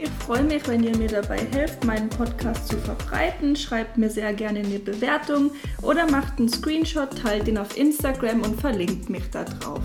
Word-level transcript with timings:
Ich 0.00 0.10
freue 0.10 0.44
mich, 0.44 0.68
wenn 0.68 0.84
ihr 0.84 0.96
mir 0.96 1.08
dabei 1.08 1.38
helft, 1.38 1.84
meinen 1.84 2.08
Podcast 2.08 2.68
zu 2.68 2.76
verbreiten. 2.76 3.56
Schreibt 3.56 3.98
mir 3.98 4.08
sehr 4.08 4.32
gerne 4.32 4.60
eine 4.60 4.78
Bewertung 4.78 5.50
oder 5.82 6.08
macht 6.08 6.38
einen 6.38 6.48
Screenshot, 6.48 7.18
teilt 7.20 7.48
ihn 7.48 7.58
auf 7.58 7.76
Instagram 7.76 8.42
und 8.42 8.60
verlinkt 8.60 9.10
mich 9.10 9.28
da 9.30 9.42
drauf. 9.42 9.82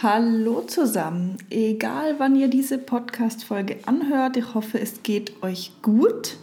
Hallo 0.00 0.62
zusammen, 0.62 1.36
egal 1.50 2.14
wann 2.18 2.36
ihr 2.36 2.48
diese 2.48 2.78
Podcast-Folge 2.78 3.78
anhört, 3.84 4.36
ich 4.36 4.54
hoffe, 4.54 4.80
es 4.80 5.02
geht 5.02 5.42
euch 5.42 5.72
gut. 5.82 6.36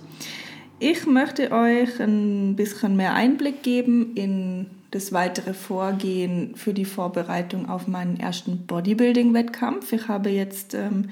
Ich 0.80 1.08
möchte 1.08 1.52
euch 1.52 2.00
ein 2.00 2.56
bisschen 2.56 2.95
mehr 2.95 3.16
Einblick 3.16 3.64
geben 3.64 4.14
in 4.14 4.67
das 4.92 5.11
weitere 5.11 5.56
Vorgehen 5.56 6.56
für 6.56 6.73
die 6.73 6.86
Vorbereitung 6.86 7.67
auf 7.67 7.88
meinen 7.88 8.20
ersten 8.20 8.67
Bodybuilding-Wettkampf. 8.67 9.92
Ich 9.92 10.08
habe 10.08 10.30
jetzt 10.30 10.75
ähm, 10.75 11.09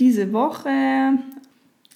diese 0.00 0.32
Woche, 0.32 1.18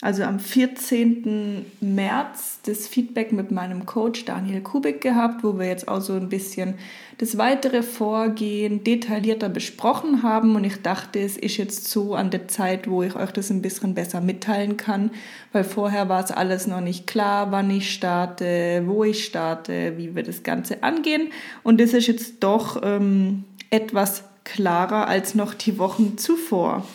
also 0.04 0.22
am 0.24 0.38
14. 0.38 1.64
März, 1.80 2.60
das 2.66 2.86
Feedback 2.86 3.32
mit 3.32 3.50
meinem 3.50 3.86
Coach 3.86 4.26
Daniel 4.26 4.60
Kubik 4.60 5.00
gehabt, 5.00 5.42
wo 5.42 5.58
wir 5.58 5.66
jetzt 5.66 5.88
auch 5.88 6.02
so 6.02 6.12
ein 6.12 6.28
bisschen 6.28 6.74
das 7.16 7.38
weitere 7.38 7.82
Vorgehen 7.82 8.84
detaillierter 8.84 9.48
besprochen 9.48 10.22
haben. 10.22 10.56
Und 10.56 10.64
ich 10.64 10.82
dachte, 10.82 11.20
es 11.20 11.38
ist 11.38 11.56
jetzt 11.56 11.88
so 11.88 12.14
an 12.14 12.30
der 12.30 12.48
Zeit, 12.48 12.86
wo 12.86 13.02
ich 13.02 13.16
euch 13.16 13.30
das 13.30 13.48
ein 13.48 13.62
bisschen 13.62 13.94
besser 13.94 14.20
mitteilen 14.20 14.76
kann, 14.76 15.10
weil 15.52 15.64
vorher 15.64 16.10
war 16.10 16.22
es 16.22 16.30
alles 16.30 16.66
noch 16.66 16.82
nicht 16.82 17.06
klar, 17.06 17.50
wann 17.50 17.70
ich 17.70 17.90
starte, 17.90 18.82
wo 18.84 19.04
ich 19.04 19.24
starte, 19.24 19.94
wie 19.96 20.14
wir 20.14 20.22
das 20.22 20.42
Ganze 20.42 20.82
angehen. 20.82 21.28
Und 21.62 21.80
das 21.80 21.94
ist 21.94 22.08
jetzt 22.08 22.44
doch 22.44 22.82
ähm, 22.84 23.44
etwas 23.70 24.24
klarer 24.44 25.08
als 25.08 25.34
noch 25.34 25.54
die 25.54 25.78
Wochen 25.78 26.18
zuvor. 26.18 26.86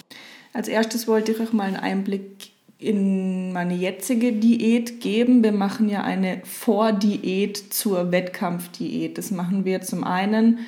Als 0.53 0.67
erstes 0.67 1.07
wollte 1.07 1.31
ich 1.31 1.39
euch 1.39 1.53
mal 1.53 1.63
einen 1.63 1.77
Einblick 1.77 2.51
in 2.79 3.51
meine 3.51 3.75
jetzige 3.75 4.31
Diät 4.31 5.01
geben. 5.01 5.43
Wir 5.43 5.51
machen 5.51 5.89
ja 5.89 6.01
eine 6.01 6.41
Vordiät 6.45 7.57
zur 7.57 8.11
Wettkampfdiät. 8.11 9.17
Das 9.17 9.31
machen 9.31 9.65
wir 9.65 9.81
zum 9.81 10.05
einen, 10.05 10.59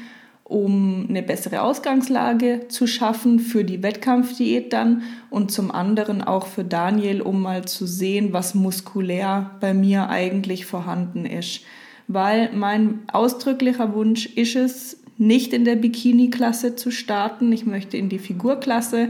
um 0.43 1.05
eine 1.07 1.23
bessere 1.23 1.61
Ausgangslage 1.61 2.67
zu 2.67 2.85
schaffen 2.85 3.39
für 3.39 3.63
die 3.63 3.81
Wettkampfdiät 3.81 4.73
dann 4.73 5.03
und 5.29 5.51
zum 5.51 5.71
anderen 5.71 6.21
auch 6.21 6.47
für 6.47 6.65
Daniel, 6.65 7.21
um 7.21 7.41
mal 7.41 7.63
zu 7.63 7.87
sehen, 7.87 8.33
was 8.33 8.55
muskulär 8.55 9.51
bei 9.61 9.73
mir 9.73 10.09
eigentlich 10.09 10.65
vorhanden 10.65 11.25
ist. 11.25 11.61
Weil 12.09 12.51
mein 12.53 12.99
ausdrücklicher 13.13 13.93
Wunsch 13.93 14.25
ist 14.25 14.57
es, 14.57 14.97
nicht 15.17 15.53
in 15.53 15.65
der 15.65 15.75
Bikini-Klasse 15.75 16.75
zu 16.75 16.89
starten. 16.89 17.51
Ich 17.51 17.67
möchte 17.67 17.95
in 17.95 18.09
die 18.09 18.17
Figurklasse 18.17 19.09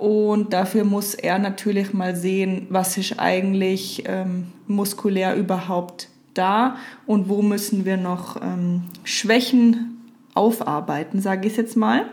und 0.00 0.52
dafür 0.54 0.84
muss 0.84 1.12
er 1.12 1.38
natürlich 1.38 1.92
mal 1.92 2.16
sehen, 2.16 2.66
was 2.70 2.96
ist 2.96 3.18
eigentlich 3.18 4.04
ähm, 4.06 4.46
muskulär 4.66 5.36
überhaupt 5.36 6.08
da 6.32 6.76
und 7.04 7.28
wo 7.28 7.42
müssen 7.42 7.84
wir 7.84 7.98
noch 7.98 8.40
ähm, 8.40 8.84
Schwächen 9.04 9.98
aufarbeiten, 10.32 11.20
sage 11.20 11.48
ich 11.48 11.58
jetzt 11.58 11.76
mal. 11.76 12.06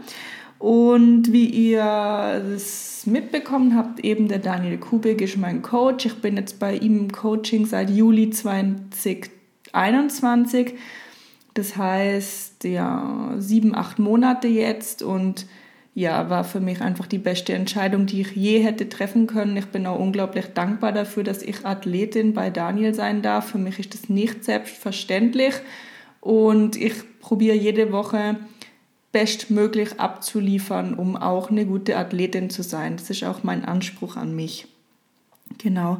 Und 0.59 1.31
wie 1.31 1.45
ihr 1.45 2.43
es 2.53 3.05
mitbekommen 3.05 3.73
habt, 3.73 4.01
eben 4.01 4.27
der 4.27 4.39
Daniel 4.39 4.79
Kubik 4.79 5.21
ist 5.21 5.37
mein 5.37 5.61
Coach. 5.61 6.07
Ich 6.07 6.15
bin 6.15 6.35
jetzt 6.35 6.59
bei 6.59 6.75
ihm 6.75 6.97
im 6.97 7.13
Coaching 7.13 7.65
seit 7.65 7.89
Juli 7.89 8.31
2021. 8.31 10.73
Das 11.53 11.77
heißt, 11.77 12.65
ja, 12.65 13.35
sieben, 13.37 13.75
acht 13.75 13.97
Monate 13.97 14.49
jetzt 14.49 15.03
und 15.03 15.45
ja, 15.97 16.29
war 16.29 16.43
für 16.43 16.59
mich 16.59 16.81
einfach 16.81 17.07
die 17.07 17.17
beste 17.17 17.53
Entscheidung, 17.53 18.05
die 18.05 18.21
ich 18.21 18.35
je 18.35 18.59
hätte 18.59 18.87
treffen 18.87 19.25
können. 19.25 19.57
Ich 19.57 19.65
bin 19.65 19.87
auch 19.87 19.97
unglaublich 19.97 20.45
dankbar 20.53 20.91
dafür, 20.91 21.23
dass 21.23 21.41
ich 21.41 21.65
Athletin 21.65 22.35
bei 22.35 22.51
Daniel 22.51 22.93
sein 22.93 23.23
darf. 23.23 23.49
Für 23.49 23.57
mich 23.57 23.79
ist 23.79 23.95
das 23.95 24.07
nicht 24.07 24.45
selbstverständlich 24.45 25.55
und 26.21 26.75
ich 26.75 26.93
probiere 27.19 27.55
jede 27.55 27.91
Woche 27.91 28.35
bestmöglich 29.11 29.99
abzuliefern, 29.99 30.93
um 30.93 31.17
auch 31.17 31.49
eine 31.49 31.65
gute 31.65 31.97
Athletin 31.97 32.51
zu 32.51 32.61
sein. 32.61 32.97
Das 32.97 33.09
ist 33.09 33.23
auch 33.23 33.41
mein 33.41 33.65
Anspruch 33.65 34.17
an 34.17 34.35
mich. 34.35 34.67
Genau. 35.57 35.97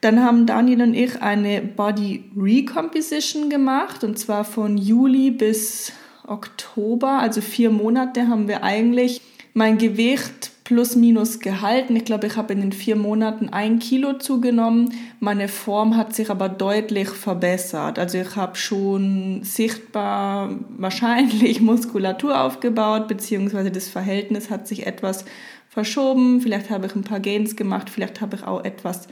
Dann 0.00 0.24
haben 0.24 0.46
Daniel 0.46 0.82
und 0.82 0.94
ich 0.94 1.22
eine 1.22 1.62
Body 1.62 2.24
Recomposition 2.36 3.48
gemacht 3.48 4.02
und 4.02 4.18
zwar 4.18 4.44
von 4.44 4.76
Juli 4.76 5.30
bis 5.30 5.92
Oktober, 6.26 7.20
also 7.20 7.40
vier 7.40 7.70
Monate 7.70 8.26
haben 8.26 8.48
wir 8.48 8.64
eigentlich 8.64 9.22
mein 9.56 9.78
Gewicht 9.78 10.50
plus 10.64 10.96
minus 10.96 11.40
gehalten. 11.40 11.96
Ich 11.96 12.04
glaube, 12.04 12.26
ich 12.26 12.36
habe 12.36 12.52
in 12.52 12.60
den 12.60 12.72
vier 12.72 12.94
Monaten 12.94 13.48
ein 13.48 13.78
Kilo 13.78 14.12
zugenommen. 14.18 14.92
Meine 15.18 15.48
Form 15.48 15.96
hat 15.96 16.14
sich 16.14 16.28
aber 16.28 16.50
deutlich 16.50 17.08
verbessert. 17.08 17.98
Also 17.98 18.18
ich 18.18 18.36
habe 18.36 18.54
schon 18.56 19.40
sichtbar 19.44 20.50
wahrscheinlich 20.76 21.60
Muskulatur 21.62 22.38
aufgebaut, 22.38 23.08
beziehungsweise 23.08 23.70
das 23.70 23.88
Verhältnis 23.88 24.50
hat 24.50 24.68
sich 24.68 24.86
etwas 24.86 25.24
verschoben. 25.70 26.42
Vielleicht 26.42 26.68
habe 26.68 26.84
ich 26.84 26.94
ein 26.94 27.04
paar 27.04 27.20
Gains 27.20 27.56
gemacht, 27.56 27.88
vielleicht 27.88 28.20
habe 28.20 28.36
ich 28.36 28.42
auch 28.42 28.62
etwas 28.62 29.08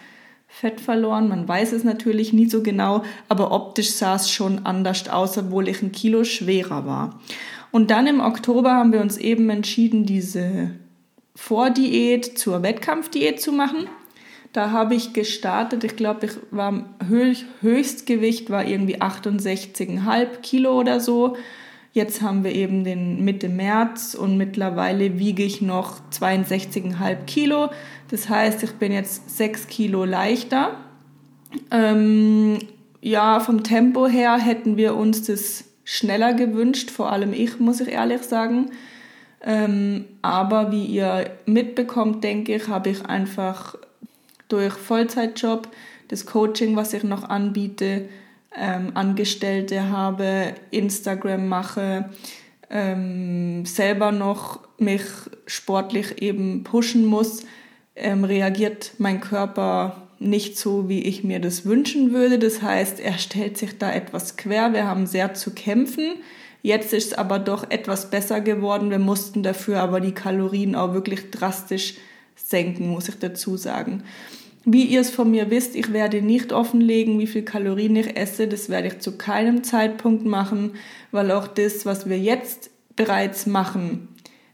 Fett 0.47 0.79
verloren. 0.79 1.27
Man 1.27 1.49
weiß 1.49 1.73
es 1.73 1.85
natürlich 1.85 2.35
nie 2.35 2.51
so 2.51 2.63
genau, 2.63 3.03
aber 3.31 3.51
optisch 3.51 3.93
sah 3.93 4.17
es 4.17 4.31
schon 4.31 4.67
anders 4.67 5.09
aus, 5.09 5.39
obwohl 5.39 5.69
ich 5.69 5.81
ein 5.81 5.93
Kilo 5.93 6.23
schwerer 6.23 6.85
war. 6.85 7.19
Und 7.75 7.91
dann 7.91 8.07
im 8.07 8.21
Oktober 8.21 8.73
haben 8.73 8.93
wir 8.93 9.01
uns 9.01 9.17
eben 9.17 9.51
entschieden, 9.51 10.07
diese 10.07 10.71
Vordiät 11.35 12.39
zur 12.39 12.63
Wettkampfdiät 12.63 13.41
zu 13.41 13.51
machen. 13.51 13.89
Da 14.53 14.71
habe 14.71 14.95
ich 14.95 15.13
gestartet, 15.13 15.83
ich 15.83 15.97
glaube, 15.97 16.27
ich 16.27 16.33
war 16.53 16.85
Höchstgewicht 17.09 18.49
war 18.49 18.65
irgendwie 18.65 19.03
68,5 19.03 20.41
Kilo 20.41 20.79
oder 20.79 21.01
so. 21.01 21.37
Jetzt 21.93 22.23
haben 22.23 22.45
wir 22.45 22.53
eben 22.53 22.85
den 22.85 23.25
Mitte 23.25 23.49
März 23.49 24.15
und 24.15 24.37
mittlerweile 24.37 25.19
wiege 25.19 25.43
ich 25.43 25.61
noch 25.61 25.99
62,5 26.13 27.25
Kilo. 27.27 27.71
Das 28.09 28.29
heißt, 28.29 28.63
ich 28.63 28.75
bin 28.75 28.93
jetzt 28.93 29.37
6 29.37 29.67
Kilo 29.67 30.05
leichter. 30.05 30.77
Ähm, 31.73 32.61
ja, 33.01 33.41
vom 33.41 33.65
Tempo 33.65 34.07
her 34.07 34.39
hätten 34.39 34.77
wir 34.77 34.95
uns 34.95 35.25
das 35.25 35.74
schneller 35.85 36.35
gewünscht, 36.35 36.91
vor 36.91 37.13
allem 37.13 37.33
ich, 37.33 37.61
muss 37.61 37.81
ich 37.81 37.89
ehrlich 37.89 38.23
sagen. 38.23 38.71
Ähm, 39.43 40.07
aber 40.23 40.73
wie 40.73 40.87
ihr 40.87 41.31
mitbekommt, 41.45 42.25
denke 42.25 42.55
ich, 42.57 42.69
habe 42.69 42.91
ich 42.91 43.05
einfach 43.05 43.77
durch 44.49 44.73
Vollzeitjob, 44.73 45.69
das 46.09 46.27
Coaching, 46.27 46.77
was 46.77 46.93
ich 46.95 47.03
noch 47.03 47.29
anbiete, 47.29 48.09
ähm, 48.57 48.93
Angestellte 48.95 49.91
habe, 49.91 50.55
Instagram 50.71 51.49
mache, 51.49 52.11
ähm, 52.71 53.67
selber 53.67 54.13
noch 54.13 54.61
mich 54.79 55.03
sportlich 55.47 56.23
eben 56.23 56.65
pushen 56.65 57.05
muss, 57.05 57.45
ähm, 57.97 58.25
reagiert 58.25 58.93
mein 58.99 59.21
Körper 59.21 60.04
nicht 60.25 60.59
so, 60.59 60.89
wie 60.89 61.03
ich 61.03 61.25
mir 61.25 61.41
das 61.41 61.65
wünschen 61.65 62.13
würde. 62.13 62.39
Das 62.39 62.63
heißt, 62.63 63.01
er 63.01 63.19
stellt 63.19 63.59
sich 63.59 63.79
da 63.79 63.93
etwas 63.93 64.37
quer. 64.37 64.73
Wir 64.73 64.87
haben 64.87 65.07
sehr 65.07 65.35
zu 65.35 65.53
kämpfen. 65.53 66.15
Jetzt 66.63 66.93
ist 66.93 67.09
es 67.09 67.13
aber 67.13 67.39
doch 67.39 67.71
etwas 67.71 68.11
besser 68.11 68.41
geworden. 68.41 68.91
Wir 68.91 68.99
mussten 68.99 69.43
dafür 69.43 69.81
aber 69.81 70.01
die 70.01 70.13
Kalorien 70.13 70.75
auch 70.75 70.95
wirklich 70.95 71.31
drastisch 71.31 71.95
senken, 72.37 72.89
muss 72.89 73.09
ich 73.09 73.19
dazu 73.19 73.57
sagen. 73.57 74.03
Wie 74.65 74.85
ihr 74.85 75.03
es 75.03 75.11
von 75.11 75.31
mir 75.31 75.51
wisst, 75.51 75.77
ich 75.77 75.93
werde 75.93 76.23
nicht 76.23 76.53
offenlegen, 76.53 77.19
wie 77.19 77.27
viel 77.27 77.43
Kalorien 77.43 77.97
ich 77.97 78.17
esse. 78.17 78.49
Das 78.49 78.71
werde 78.71 78.89
ich 78.89 79.01
zu 79.01 79.19
keinem 79.19 79.63
Zeitpunkt 79.63 80.25
machen, 80.25 80.73
weil 81.11 81.31
auch 81.33 81.47
das, 81.47 81.85
was 81.85 82.09
wir 82.09 82.19
jetzt 82.19 82.71
bereits 82.97 83.45
machen, 83.47 84.09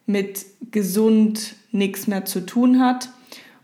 mit 0.06 0.44
gesund 0.72 1.54
nichts 1.70 2.08
mehr 2.08 2.24
zu 2.24 2.44
tun 2.44 2.80
hat. 2.80 3.10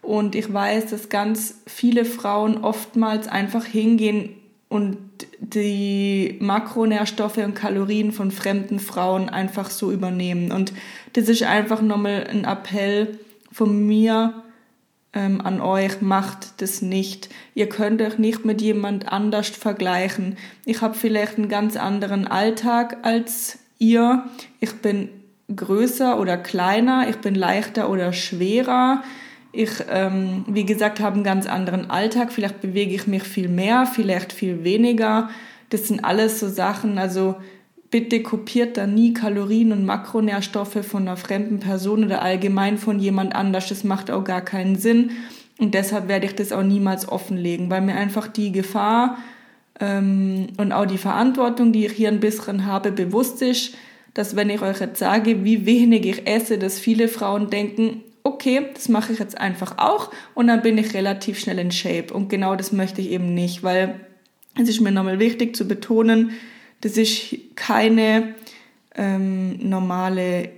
Und 0.07 0.37
ich 0.37 0.53
weiß, 0.53 0.87
dass 0.91 1.09
ganz 1.09 1.63
viele 1.67 2.05
Frauen 2.05 2.59
oftmals 2.59 3.27
einfach 3.27 3.65
hingehen 3.65 4.31
und 4.69 4.99
die 5.41 6.39
Makronährstoffe 6.41 7.39
und 7.39 7.55
Kalorien 7.55 8.13
von 8.13 8.31
fremden 8.31 8.79
Frauen 8.79 9.29
einfach 9.29 9.69
so 9.69 9.91
übernehmen. 9.91 10.53
Und 10.53 10.73
das 11.15 11.29
ist 11.29 11.43
einfach 11.43 11.83
nochmal 11.83 12.25
ein 12.31 12.45
Appell 12.45 13.19
von 13.51 13.85
mir 13.85 14.45
ähm, 15.13 15.41
an 15.41 15.61
euch, 15.61 16.01
macht 16.03 16.61
das 16.61 16.83
nicht. 16.83 17.29
Ihr 17.55 17.69
könnt 17.69 18.01
euch 18.01 18.17
nicht 18.17 18.45
mit 18.45 18.63
jemand 18.63 19.09
anders 19.11 19.49
vergleichen. 19.49 20.37
Ich 20.65 20.83
habe 20.83 20.95
vielleicht 20.95 21.37
einen 21.37 21.49
ganz 21.49 21.77
anderen 21.77 22.29
Alltag 22.29 22.99
als 23.03 23.59
ihr. 23.79 24.25
Ich 24.61 24.73
bin 24.75 25.09
größer 25.55 26.21
oder 26.21 26.37
kleiner, 26.37 27.09
ich 27.09 27.17
bin 27.17 27.35
leichter 27.35 27.91
oder 27.91 28.13
schwerer. 28.13 29.03
Ich, 29.57 29.71
ähm, 29.91 30.45
wie 30.49 30.67
gesagt, 30.67 31.01
habe 31.01 31.15
einen 31.15 31.25
ganz 31.25 31.47
anderen 31.47 31.91
Alltag. 31.91 32.31
Vielleicht 32.31 32.61
bewege 32.61 32.95
ich 32.95 33.07
mich 33.07 33.23
viel 33.23 33.49
mehr, 33.49 33.87
vielleicht 33.87 34.33
viel 34.33 34.65
weniger. 34.65 35.31
Das 35.71 35.89
sind 35.89 36.05
alles 36.05 36.41
so 36.41 36.49
Sachen. 36.49 36.99
Also 36.99 37.37
bitte 37.91 38.23
kopiert 38.23 38.77
da 38.77 38.87
nie 38.87 39.15
Kalorien 39.15 39.73
und 39.73 39.87
Makronährstoffe 39.87 40.85
von 40.87 41.03
einer 41.03 41.17
fremden 41.17 41.61
Person 41.61 42.05
oder 42.05 42.21
allgemein 42.21 42.77
von 42.77 43.01
jemand 43.01 43.35
anders. 43.35 43.69
Das 43.71 43.83
macht 43.83 44.11
auch 44.11 44.25
gar 44.25 44.43
keinen 44.43 44.77
Sinn. 44.77 45.13
Und 45.59 45.73
deshalb 45.73 46.09
werde 46.09 46.27
ich 46.27 46.35
das 46.35 46.53
auch 46.53 46.63
niemals 46.63 47.09
offenlegen, 47.09 47.71
weil 47.71 47.81
mir 47.81 47.95
einfach 47.95 48.29
die 48.29 48.53
Gefahr 48.53 49.17
ähm, 49.81 50.49
und 50.59 50.73
auch 50.73 50.85
die 50.85 50.99
Verantwortung, 50.99 51.73
die 51.73 51.87
ich 51.87 51.93
hier 51.93 52.09
ein 52.09 52.21
bisschen 52.21 52.67
habe, 52.67 52.93
bewusst 52.93 53.41
ist, 53.41 53.75
dass 54.13 54.37
wenn 54.37 54.51
ich 54.51 54.61
euch 54.61 54.81
jetzt 54.81 54.99
sage, 54.99 55.45
wie 55.45 55.65
wenig 55.65 56.05
ich 56.05 56.27
esse, 56.27 56.59
dass 56.59 56.79
viele 56.79 57.09
Frauen 57.09 57.49
denken, 57.49 58.03
okay, 58.27 58.67
das 58.75 58.89
mache 58.89 59.13
ich 59.13 59.21
jetzt 59.21 59.39
einfach 59.39 59.79
auch 59.79 60.11
und 60.35 60.49
dann 60.49 60.63
bin 60.63 60.77
ich 60.79 60.95
relativ 60.95 61.39
schnell 61.39 61.61
in 61.61 61.71
Shape. 61.71 62.13
Und 62.13 62.29
genau 62.29 62.57
das 62.57 62.73
möchte 62.73 63.01
ich 63.01 63.11
eben 63.11 63.35
nicht, 63.35 63.63
weil 63.63 64.01
es 64.61 64.69
ist 64.69 64.81
mir 64.81 64.91
nochmal 64.91 65.21
wichtig 65.21 65.55
zu 65.55 65.69
betonen, 65.69 66.33
das 66.81 66.97
ist 66.97 67.37
keine 67.55 68.35
ähm, 68.97 69.69
normale 69.69 70.51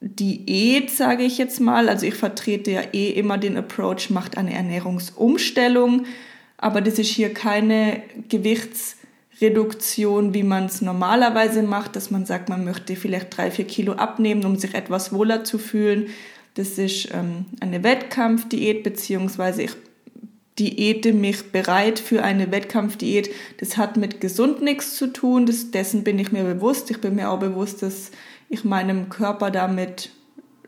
Diät, 0.00 0.90
sage 0.90 1.22
ich 1.24 1.38
jetzt 1.38 1.60
mal. 1.60 1.88
Also 1.88 2.04
ich 2.06 2.14
vertrete 2.14 2.70
ja 2.70 2.82
eh 2.92 3.08
immer 3.10 3.38
den 3.38 3.56
Approach, 3.56 4.10
macht 4.10 4.36
eine 4.36 4.52
Ernährungsumstellung, 4.54 6.04
aber 6.58 6.82
das 6.82 6.98
ist 6.98 7.08
hier 7.08 7.32
keine 7.32 8.02
Gewichtsreduktion, 8.28 10.34
wie 10.34 10.42
man 10.42 10.66
es 10.66 10.82
normalerweise 10.82 11.62
macht, 11.62 11.96
dass 11.96 12.10
man 12.10 12.26
sagt, 12.26 12.50
man 12.50 12.64
möchte 12.64 12.96
vielleicht 12.96 13.34
drei, 13.36 13.50
vier 13.50 13.66
Kilo 13.66 13.94
abnehmen, 13.94 14.44
um 14.44 14.56
sich 14.56 14.74
etwas 14.74 15.12
wohler 15.12 15.44
zu 15.44 15.58
fühlen, 15.58 16.08
das 16.58 16.76
ist 16.76 17.14
ähm, 17.14 17.46
eine 17.60 17.84
Wettkampfdiät, 17.84 18.82
beziehungsweise 18.82 19.62
ich 19.62 19.70
diete 20.58 21.12
mich 21.12 21.52
bereit 21.52 22.00
für 22.00 22.24
eine 22.24 22.50
Wettkampfdiät. 22.50 23.30
Das 23.58 23.76
hat 23.76 23.96
mit 23.96 24.20
gesund 24.20 24.60
nichts 24.60 24.96
zu 24.96 25.06
tun, 25.06 25.46
das, 25.46 25.70
dessen 25.70 26.02
bin 26.02 26.18
ich 26.18 26.32
mir 26.32 26.42
bewusst. 26.42 26.90
Ich 26.90 27.00
bin 27.00 27.14
mir 27.14 27.30
auch 27.30 27.38
bewusst, 27.38 27.82
dass 27.82 28.10
ich 28.48 28.64
meinem 28.64 29.08
Körper 29.08 29.52
damit 29.52 30.10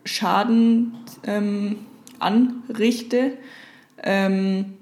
Schaden 0.05 0.93
ähm, 1.27 1.79
anrichte. 2.19 3.33
Ähm, 4.01 4.77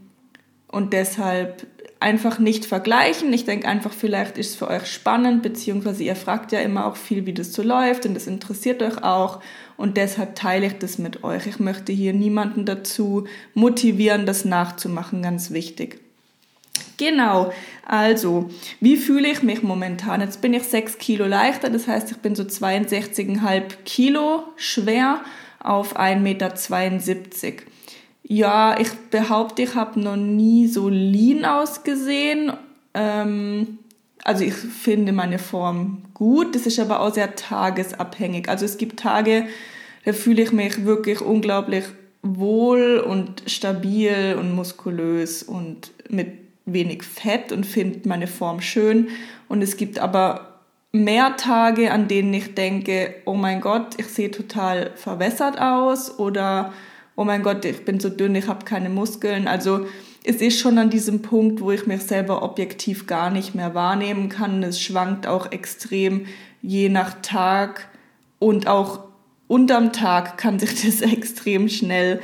und 0.68 0.94
deshalb 0.94 1.66
einfach 2.00 2.40
nicht 2.40 2.66
vergleichen. 2.66 3.34
Ich 3.34 3.46
denke 3.46 3.68
einfach, 3.68 3.92
vielleicht 3.92 4.38
ist 4.38 4.52
es 4.52 4.56
für 4.56 4.70
euch 4.70 4.88
spannend, 4.88 5.44
beziehungsweise 5.44 6.04
ihr 6.04 6.16
fragt 6.16 6.52
ja 6.52 6.60
immer 6.60 6.86
auch 6.86 6.96
viel, 6.96 7.26
wie 7.26 7.34
das 7.34 7.52
so 7.52 7.62
läuft 7.62 8.06
und 8.06 8.14
das 8.14 8.28
interessiert 8.28 8.82
euch 8.82 9.04
auch. 9.04 9.42
Und 9.76 9.98
deshalb 9.98 10.36
teile 10.36 10.68
ich 10.68 10.78
das 10.78 10.98
mit 10.98 11.24
euch. 11.24 11.48
Ich 11.48 11.60
möchte 11.60 11.92
hier 11.92 12.14
niemanden 12.14 12.66
dazu 12.66 13.26
motivieren, 13.54 14.26
das 14.26 14.46
nachzumachen, 14.46 15.22
ganz 15.22 15.52
wichtig. 15.52 16.00
Genau, 16.98 17.54
also, 17.86 18.50
wie 18.82 18.98
fühle 18.98 19.30
ich 19.30 19.42
mich 19.42 19.64
momentan? 19.64 20.20
Jetzt 20.20 20.42
bin 20.42 20.54
ich 20.54 20.64
6 20.64 20.98
Kilo 20.98 21.26
leichter, 21.26 21.70
das 21.70 21.88
heißt, 21.88 22.12
ich 22.12 22.18
bin 22.18 22.36
so 22.36 22.44
62,5 22.44 23.64
Kilo 23.86 24.44
schwer 24.58 25.22
auf 25.60 25.98
1,72 25.98 26.20
Meter. 26.20 26.54
Ja, 28.32 28.80
ich 28.80 28.94
behaupte, 29.10 29.64
ich 29.64 29.74
habe 29.74 30.00
noch 30.00 30.16
nie 30.16 30.68
so 30.68 30.88
lean 30.88 31.46
ausgesehen. 31.46 32.54
Ähm, 32.94 33.80
also 34.24 34.44
ich 34.44 34.54
finde 34.54 35.14
meine 35.14 35.40
Form 35.40 36.04
gut, 36.14 36.54
das 36.54 36.68
ist 36.68 36.80
aber 36.80 37.00
auch 37.00 37.12
sehr 37.12 37.36
tagesabhängig. 37.36 38.48
Also 38.48 38.66
es 38.66 38.78
gibt 38.78 39.00
Tage, 39.00 39.48
da 40.06 40.14
fühle 40.14 40.44
ich 40.44 40.52
mich 40.52 40.86
wirklich 40.86 41.22
unglaublich 41.22 41.86
wohl 42.22 43.00
und 43.00 43.42
stabil 43.48 44.38
und 44.40 44.54
muskulös 44.54 45.42
und 45.42 45.92
mit 46.08 46.28
wenig 46.66 47.02
Fett 47.02 47.52
und 47.52 47.66
finde 47.66 48.08
meine 48.08 48.28
Form 48.28 48.62
schön. 48.62 49.08
Und 49.48 49.64
es 49.64 49.76
gibt 49.76 49.98
aber 49.98 50.60
mehr 50.92 51.36
Tage, 51.36 51.92
an 51.92 52.08
denen 52.08 52.36
ich 52.36 52.54
denke, 52.54 53.16
oh 53.26 53.34
mein 53.34 53.60
Gott, 53.60 53.96
ich 53.98 54.06
sehe 54.06 54.30
total 54.30 54.92
verwässert 54.94 55.60
aus 55.60 56.20
oder 56.20 56.72
oh 57.20 57.26
mein 57.26 57.44
Gott, 57.44 57.66
ich 57.66 57.84
bin 57.84 58.00
so 58.00 58.08
dünn, 58.08 58.34
ich 58.36 58.48
habe 58.48 58.64
keine 58.64 58.90
Muskeln. 58.90 59.50
Also 59.50 59.86
es 60.24 60.38
ist 60.38 60.58
schon 60.58 60.78
an 60.78 60.90
diesem 60.90 61.22
Punkt, 61.22 61.60
wo 61.60 61.70
ich 61.70 61.86
mich 61.86 62.04
selber 62.04 62.44
objektiv 62.44 63.08
gar 63.08 63.30
nicht 63.30 63.56
mehr 63.56 63.76
wahrnehmen 63.76 64.30
kann. 64.30 64.64
Es 64.64 64.82
schwankt 64.82 65.28
auch 65.28 65.52
extrem 65.52 66.28
je 66.62 66.88
nach 66.88 67.18
Tag 67.22 67.90
und 68.40 68.68
auch 68.68 69.02
unterm 69.50 69.92
Tag 69.92 70.38
kann 70.38 70.60
sich 70.60 70.82
das 70.86 71.02
extrem 71.02 71.68
schnell 71.68 72.22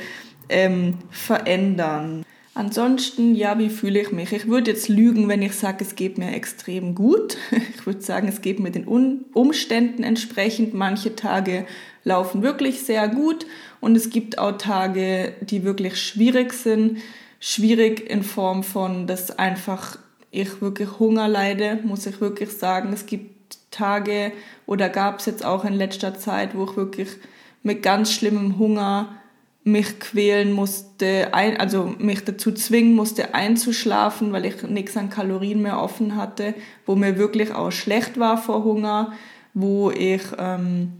ähm, 0.48 0.94
verändern. 1.10 2.24
Ansonsten, 2.54 3.34
ja, 3.34 3.58
wie 3.58 3.68
fühle 3.68 4.00
ich 4.00 4.12
mich? 4.12 4.32
Ich 4.32 4.48
würde 4.48 4.70
jetzt 4.70 4.88
lügen, 4.88 5.28
wenn 5.28 5.42
ich 5.42 5.52
sage, 5.52 5.84
es 5.84 5.94
geht 5.94 6.16
mir 6.16 6.34
extrem 6.34 6.94
gut. 6.94 7.36
Ich 7.74 7.84
würde 7.86 8.00
sagen, 8.00 8.28
es 8.28 8.40
geht 8.40 8.60
mir 8.60 8.70
den 8.70 8.86
Umständen 8.86 10.02
entsprechend. 10.02 10.72
Manche 10.72 11.14
Tage 11.14 11.66
laufen 12.06 12.42
wirklich 12.42 12.84
sehr 12.84 13.08
gut 13.08 13.44
und 13.80 13.96
es 13.96 14.08
gibt 14.08 14.38
auch 14.38 14.56
Tage, 14.56 15.34
die 15.42 15.64
wirklich 15.64 16.00
schwierig 16.00 16.54
sind 16.54 17.00
schwierig 17.40 18.08
in 18.08 18.22
Form 18.22 18.62
von, 18.62 19.06
dass 19.06 19.38
einfach 19.38 19.98
ich 20.30 20.60
wirklich 20.60 20.98
Hunger 20.98 21.28
leide, 21.28 21.78
muss 21.84 22.06
ich 22.06 22.20
wirklich 22.20 22.50
sagen. 22.50 22.92
Es 22.92 23.06
gibt 23.06 23.58
Tage 23.70 24.32
oder 24.66 24.88
gab 24.88 25.20
es 25.20 25.26
jetzt 25.26 25.44
auch 25.44 25.64
in 25.64 25.74
letzter 25.74 26.18
Zeit, 26.18 26.56
wo 26.56 26.64
ich 26.64 26.76
wirklich 26.76 27.08
mit 27.62 27.82
ganz 27.82 28.12
schlimmem 28.12 28.58
Hunger 28.58 29.14
mich 29.64 29.98
quälen 29.98 30.52
musste, 30.52 31.34
ein, 31.34 31.56
also 31.56 31.94
mich 31.98 32.24
dazu 32.24 32.52
zwingen 32.52 32.94
musste 32.94 33.34
einzuschlafen, 33.34 34.32
weil 34.32 34.44
ich 34.44 34.62
nichts 34.62 34.96
an 34.96 35.10
Kalorien 35.10 35.62
mehr 35.62 35.80
offen 35.80 36.14
hatte, 36.14 36.54
wo 36.84 36.94
mir 36.94 37.18
wirklich 37.18 37.52
auch 37.52 37.72
schlecht 37.72 38.18
war 38.18 38.38
vor 38.38 38.62
Hunger, 38.62 39.12
wo 39.54 39.90
ich 39.90 40.22
ähm, 40.38 40.92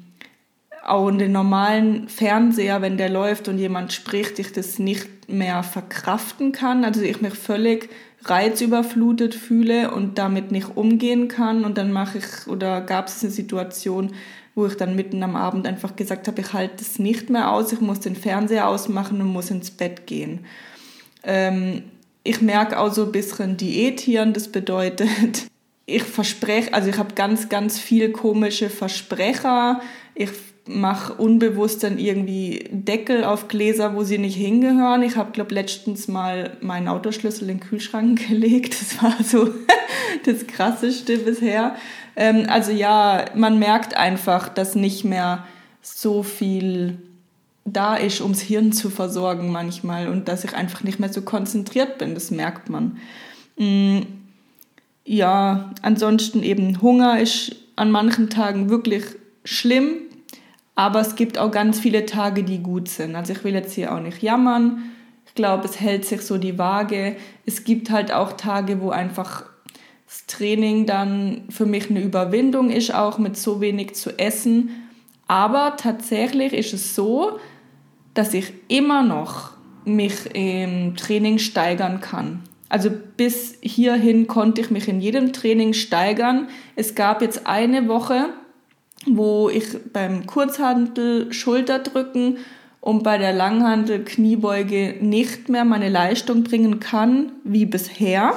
auch 0.88 1.08
in 1.08 1.18
den 1.18 1.32
normalen 1.32 2.08
Fernseher, 2.08 2.82
wenn 2.82 2.96
der 2.96 3.08
läuft 3.08 3.48
und 3.48 3.58
jemand 3.58 3.92
spricht, 3.92 4.38
ich 4.38 4.52
das 4.52 4.78
nicht 4.78 5.28
mehr 5.28 5.62
verkraften 5.62 6.52
kann. 6.52 6.84
Also 6.84 7.02
ich 7.02 7.20
mich 7.20 7.34
völlig 7.34 7.88
reizüberflutet 8.24 9.34
fühle 9.34 9.90
und 9.90 10.18
damit 10.18 10.52
nicht 10.52 10.76
umgehen 10.76 11.28
kann. 11.28 11.64
Und 11.64 11.78
dann 11.78 11.92
mache 11.92 12.18
ich, 12.18 12.46
oder 12.46 12.80
gab 12.80 13.08
es 13.08 13.22
eine 13.22 13.32
Situation, 13.32 14.12
wo 14.54 14.66
ich 14.66 14.76
dann 14.76 14.96
mitten 14.96 15.22
am 15.22 15.36
Abend 15.36 15.66
einfach 15.66 15.96
gesagt 15.96 16.28
habe, 16.28 16.40
ich 16.40 16.52
halte 16.52 16.82
es 16.82 16.98
nicht 16.98 17.30
mehr 17.30 17.52
aus, 17.52 17.72
ich 17.72 17.80
muss 17.80 18.00
den 18.00 18.16
Fernseher 18.16 18.68
ausmachen 18.68 19.20
und 19.20 19.28
muss 19.28 19.50
ins 19.50 19.70
Bett 19.70 20.06
gehen. 20.06 20.46
Ähm, 21.22 21.82
ich 22.22 22.40
merke 22.40 22.78
auch 22.78 22.92
so 22.92 23.04
ein 23.04 23.12
bisschen 23.12 23.56
Diätieren, 23.56 24.32
das 24.32 24.48
bedeutet, 24.48 25.10
ich 25.86 26.02
verspreche, 26.02 26.72
also 26.72 26.88
ich 26.88 26.96
habe 26.96 27.14
ganz, 27.14 27.48
ganz 27.48 27.78
viel 27.78 28.10
komische 28.12 28.70
Versprecher. 28.70 29.80
Ich 30.14 30.30
mache 30.66 31.14
unbewusst 31.14 31.84
dann 31.84 31.98
irgendwie 31.98 32.68
Deckel 32.70 33.24
auf 33.24 33.48
Gläser, 33.48 33.94
wo 33.94 34.02
sie 34.02 34.18
nicht 34.18 34.36
hingehören. 34.36 35.02
Ich 35.02 35.16
habe, 35.16 35.32
glaube 35.32 35.54
letztens 35.54 36.08
mal 36.08 36.56
meinen 36.60 36.88
Autoschlüssel 36.88 37.48
in 37.48 37.58
den 37.58 37.60
Kühlschrank 37.60 38.28
gelegt. 38.28 38.80
Das 38.80 39.02
war 39.02 39.14
so 39.22 39.50
das 40.24 40.46
Krasseste 40.46 41.18
bisher. 41.18 41.76
Ähm, 42.16 42.46
also 42.48 42.72
ja, 42.72 43.26
man 43.34 43.58
merkt 43.58 43.96
einfach, 43.96 44.48
dass 44.48 44.74
nicht 44.74 45.04
mehr 45.04 45.44
so 45.82 46.22
viel 46.22 46.98
da 47.64 47.96
ist, 47.96 48.20
ums 48.20 48.40
Hirn 48.40 48.72
zu 48.72 48.90
versorgen 48.90 49.50
manchmal 49.50 50.08
und 50.08 50.28
dass 50.28 50.44
ich 50.44 50.54
einfach 50.54 50.82
nicht 50.84 51.00
mehr 51.00 51.12
so 51.12 51.22
konzentriert 51.22 51.98
bin. 51.98 52.14
Das 52.14 52.30
merkt 52.30 52.70
man. 52.70 52.98
Mm, 53.56 54.00
ja, 55.04 55.70
ansonsten 55.82 56.42
eben 56.42 56.80
Hunger 56.82 57.20
ist 57.20 57.56
an 57.76 57.90
manchen 57.90 58.30
Tagen 58.30 58.70
wirklich 58.70 59.04
schlimm 59.44 60.05
aber 60.76 61.00
es 61.00 61.16
gibt 61.16 61.38
auch 61.38 61.50
ganz 61.50 61.80
viele 61.80 62.06
Tage, 62.06 62.44
die 62.44 62.62
gut 62.62 62.88
sind. 62.88 63.16
Also 63.16 63.32
ich 63.32 63.42
will 63.42 63.54
jetzt 63.54 63.72
hier 63.72 63.92
auch 63.92 64.00
nicht 64.00 64.22
jammern. 64.22 64.90
Ich 65.26 65.34
glaube, 65.34 65.64
es 65.64 65.80
hält 65.80 66.04
sich 66.04 66.20
so 66.20 66.36
die 66.38 66.58
Waage. 66.58 67.16
Es 67.46 67.64
gibt 67.64 67.90
halt 67.90 68.12
auch 68.12 68.34
Tage, 68.34 68.80
wo 68.80 68.90
einfach 68.90 69.44
das 70.06 70.26
Training 70.26 70.86
dann 70.86 71.44
für 71.48 71.66
mich 71.66 71.90
eine 71.90 72.00
Überwindung 72.00 72.70
ist, 72.70 72.94
auch 72.94 73.18
mit 73.18 73.36
so 73.38 73.60
wenig 73.60 73.94
zu 73.94 74.18
essen. 74.18 74.70
Aber 75.26 75.76
tatsächlich 75.76 76.52
ist 76.52 76.74
es 76.74 76.94
so, 76.94 77.40
dass 78.14 78.34
ich 78.34 78.52
immer 78.68 79.02
noch 79.02 79.52
mich 79.86 80.34
im 80.34 80.94
Training 80.94 81.38
steigern 81.38 82.00
kann. 82.02 82.42
Also 82.68 82.90
bis 83.16 83.56
hierhin 83.62 84.26
konnte 84.26 84.60
ich 84.60 84.70
mich 84.70 84.88
in 84.88 85.00
jedem 85.00 85.32
Training 85.32 85.72
steigern. 85.72 86.48
Es 86.74 86.94
gab 86.94 87.22
jetzt 87.22 87.46
eine 87.46 87.88
Woche, 87.88 88.28
wo 89.06 89.48
ich 89.48 89.64
beim 89.92 90.26
Kurzhantel 90.26 91.32
Schulterdrücken 91.32 92.38
und 92.80 93.02
bei 93.02 93.18
der 93.18 93.32
Langhantel 93.32 94.04
Kniebeuge 94.04 94.96
nicht 95.00 95.48
mehr 95.48 95.64
meine 95.64 95.88
Leistung 95.88 96.44
bringen 96.44 96.80
kann 96.80 97.32
wie 97.44 97.66
bisher. 97.66 98.34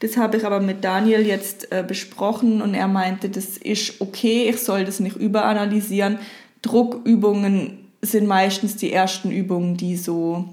Das 0.00 0.16
habe 0.16 0.36
ich 0.36 0.44
aber 0.44 0.60
mit 0.60 0.84
Daniel 0.84 1.26
jetzt 1.26 1.72
äh, 1.72 1.84
besprochen 1.86 2.62
und 2.62 2.74
er 2.74 2.88
meinte, 2.88 3.28
das 3.28 3.56
ist 3.56 4.00
okay, 4.00 4.48
ich 4.48 4.58
soll 4.58 4.84
das 4.84 5.00
nicht 5.00 5.16
überanalysieren. 5.16 6.18
Druckübungen 6.62 7.78
sind 8.02 8.26
meistens 8.26 8.76
die 8.76 8.92
ersten 8.92 9.30
Übungen, 9.30 9.76
die 9.76 9.96
so 9.96 10.44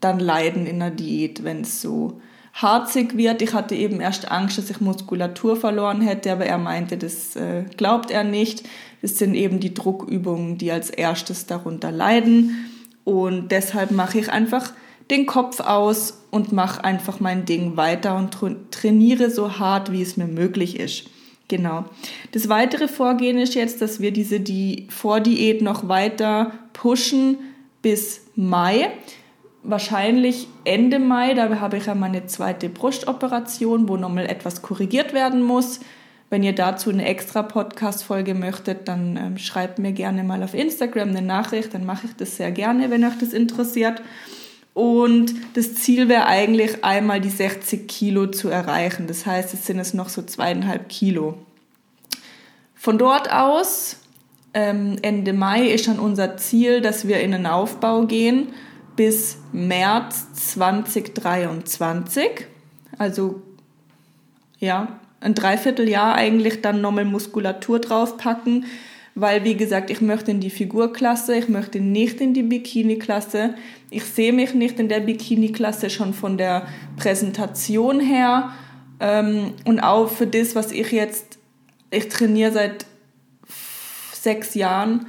dann 0.00 0.18
leiden 0.18 0.66
in 0.66 0.78
der 0.78 0.90
Diät, 0.90 1.44
wenn 1.44 1.62
es 1.62 1.82
so 1.82 2.20
harzig 2.56 3.16
wird. 3.16 3.42
Ich 3.42 3.52
hatte 3.52 3.74
eben 3.74 4.00
erst 4.00 4.30
Angst, 4.30 4.58
dass 4.58 4.70
ich 4.70 4.80
Muskulatur 4.80 5.56
verloren 5.56 6.00
hätte, 6.00 6.32
aber 6.32 6.46
er 6.46 6.58
meinte, 6.58 6.96
das 6.96 7.36
äh, 7.36 7.64
glaubt 7.76 8.10
er 8.10 8.24
nicht. 8.24 8.66
Das 9.02 9.18
sind 9.18 9.34
eben 9.34 9.60
die 9.60 9.74
Druckübungen, 9.74 10.58
die 10.58 10.72
als 10.72 10.90
erstes 10.90 11.46
darunter 11.46 11.92
leiden. 11.92 12.70
Und 13.04 13.52
deshalb 13.52 13.90
mache 13.90 14.18
ich 14.18 14.32
einfach 14.32 14.72
den 15.10 15.26
Kopf 15.26 15.60
aus 15.60 16.22
und 16.30 16.52
mache 16.52 16.82
einfach 16.82 17.20
mein 17.20 17.44
Ding 17.44 17.76
weiter 17.76 18.16
und 18.16 18.36
trainiere 18.72 19.30
so 19.30 19.58
hart, 19.58 19.92
wie 19.92 20.02
es 20.02 20.16
mir 20.16 20.26
möglich 20.26 20.80
ist. 20.80 21.04
Genau. 21.48 21.84
Das 22.32 22.48
weitere 22.48 22.88
Vorgehen 22.88 23.38
ist 23.38 23.54
jetzt, 23.54 23.80
dass 23.80 24.00
wir 24.00 24.10
diese 24.10 24.40
die 24.40 24.88
Vordiät 24.90 25.62
noch 25.62 25.86
weiter 25.88 26.52
pushen 26.72 27.38
bis 27.82 28.22
Mai 28.34 28.90
wahrscheinlich 29.66 30.48
Ende 30.64 30.98
Mai, 30.98 31.34
da 31.34 31.60
habe 31.60 31.76
ich 31.76 31.86
ja 31.86 31.94
meine 31.94 32.26
zweite 32.26 32.68
Brustoperation, 32.68 33.88
wo 33.88 33.96
nochmal 33.96 34.26
etwas 34.26 34.62
korrigiert 34.62 35.12
werden 35.12 35.42
muss. 35.42 35.80
Wenn 36.28 36.42
ihr 36.42 36.54
dazu 36.54 36.90
eine 36.90 37.04
extra 37.04 37.42
Podcast-Folge 37.42 38.34
möchtet, 38.34 38.88
dann 38.88 39.16
ähm, 39.16 39.38
schreibt 39.38 39.78
mir 39.78 39.92
gerne 39.92 40.24
mal 40.24 40.42
auf 40.42 40.54
Instagram 40.54 41.10
eine 41.10 41.22
Nachricht, 41.22 41.72
dann 41.74 41.86
mache 41.86 42.06
ich 42.06 42.16
das 42.16 42.36
sehr 42.36 42.50
gerne, 42.50 42.90
wenn 42.90 43.04
euch 43.04 43.18
das 43.20 43.32
interessiert. 43.32 44.02
Und 44.74 45.34
das 45.54 45.74
Ziel 45.74 46.08
wäre 46.08 46.26
eigentlich 46.26 46.84
einmal 46.84 47.20
die 47.20 47.30
60 47.30 47.88
Kilo 47.88 48.26
zu 48.26 48.48
erreichen. 48.48 49.06
Das 49.06 49.24
heißt, 49.24 49.54
es 49.54 49.66
sind 49.66 49.78
es 49.78 49.94
noch 49.94 50.08
so 50.08 50.22
zweieinhalb 50.22 50.88
Kilo. 50.88 51.38
Von 52.74 52.98
dort 52.98 53.32
aus, 53.32 54.00
ähm, 54.52 54.96
Ende 55.00 55.32
Mai, 55.32 55.68
ist 55.68 55.88
dann 55.88 55.98
unser 55.98 56.36
Ziel, 56.36 56.80
dass 56.80 57.08
wir 57.08 57.20
in 57.20 57.32
den 57.32 57.46
Aufbau 57.46 58.02
gehen 58.02 58.48
bis 58.96 59.38
März 59.52 60.32
2023. 60.32 62.46
Also 62.98 63.42
ja, 64.58 64.98
ein 65.20 65.34
Dreivierteljahr 65.34 66.14
eigentlich 66.14 66.62
dann 66.62 66.80
nochmal 66.80 67.04
Muskulatur 67.04 67.78
draufpacken, 67.78 68.64
weil 69.14 69.44
wie 69.44 69.56
gesagt, 69.56 69.90
ich 69.90 70.00
möchte 70.00 70.30
in 70.30 70.40
die 70.40 70.50
Figurklasse, 70.50 71.36
ich 71.36 71.48
möchte 71.48 71.80
nicht 71.80 72.20
in 72.20 72.34
die 72.34 72.42
Bikini-Klasse. 72.42 73.54
Ich 73.90 74.04
sehe 74.04 74.32
mich 74.32 74.54
nicht 74.54 74.78
in 74.78 74.88
der 74.88 75.00
Bikini-Klasse 75.00 75.90
schon 75.90 76.12
von 76.12 76.36
der 76.36 76.66
Präsentation 76.96 78.00
her 78.00 78.52
ähm, 79.00 79.54
und 79.64 79.80
auch 79.80 80.08
für 80.08 80.26
das, 80.26 80.54
was 80.54 80.72
ich 80.72 80.92
jetzt, 80.92 81.38
ich 81.90 82.08
trainiere 82.08 82.52
seit 82.52 82.86
sechs 84.12 84.54
Jahren 84.54 85.06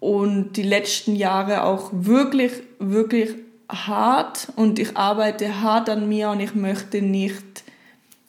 und 0.00 0.52
die 0.52 0.62
letzten 0.62 1.16
Jahre 1.16 1.64
auch 1.64 1.90
wirklich, 1.92 2.52
wirklich 2.78 3.30
hart 3.68 4.48
und 4.56 4.78
ich 4.78 4.96
arbeite 4.96 5.60
hart 5.60 5.90
an 5.90 6.08
mir 6.08 6.30
und 6.30 6.40
ich 6.40 6.54
möchte 6.54 7.02
nicht, 7.02 7.64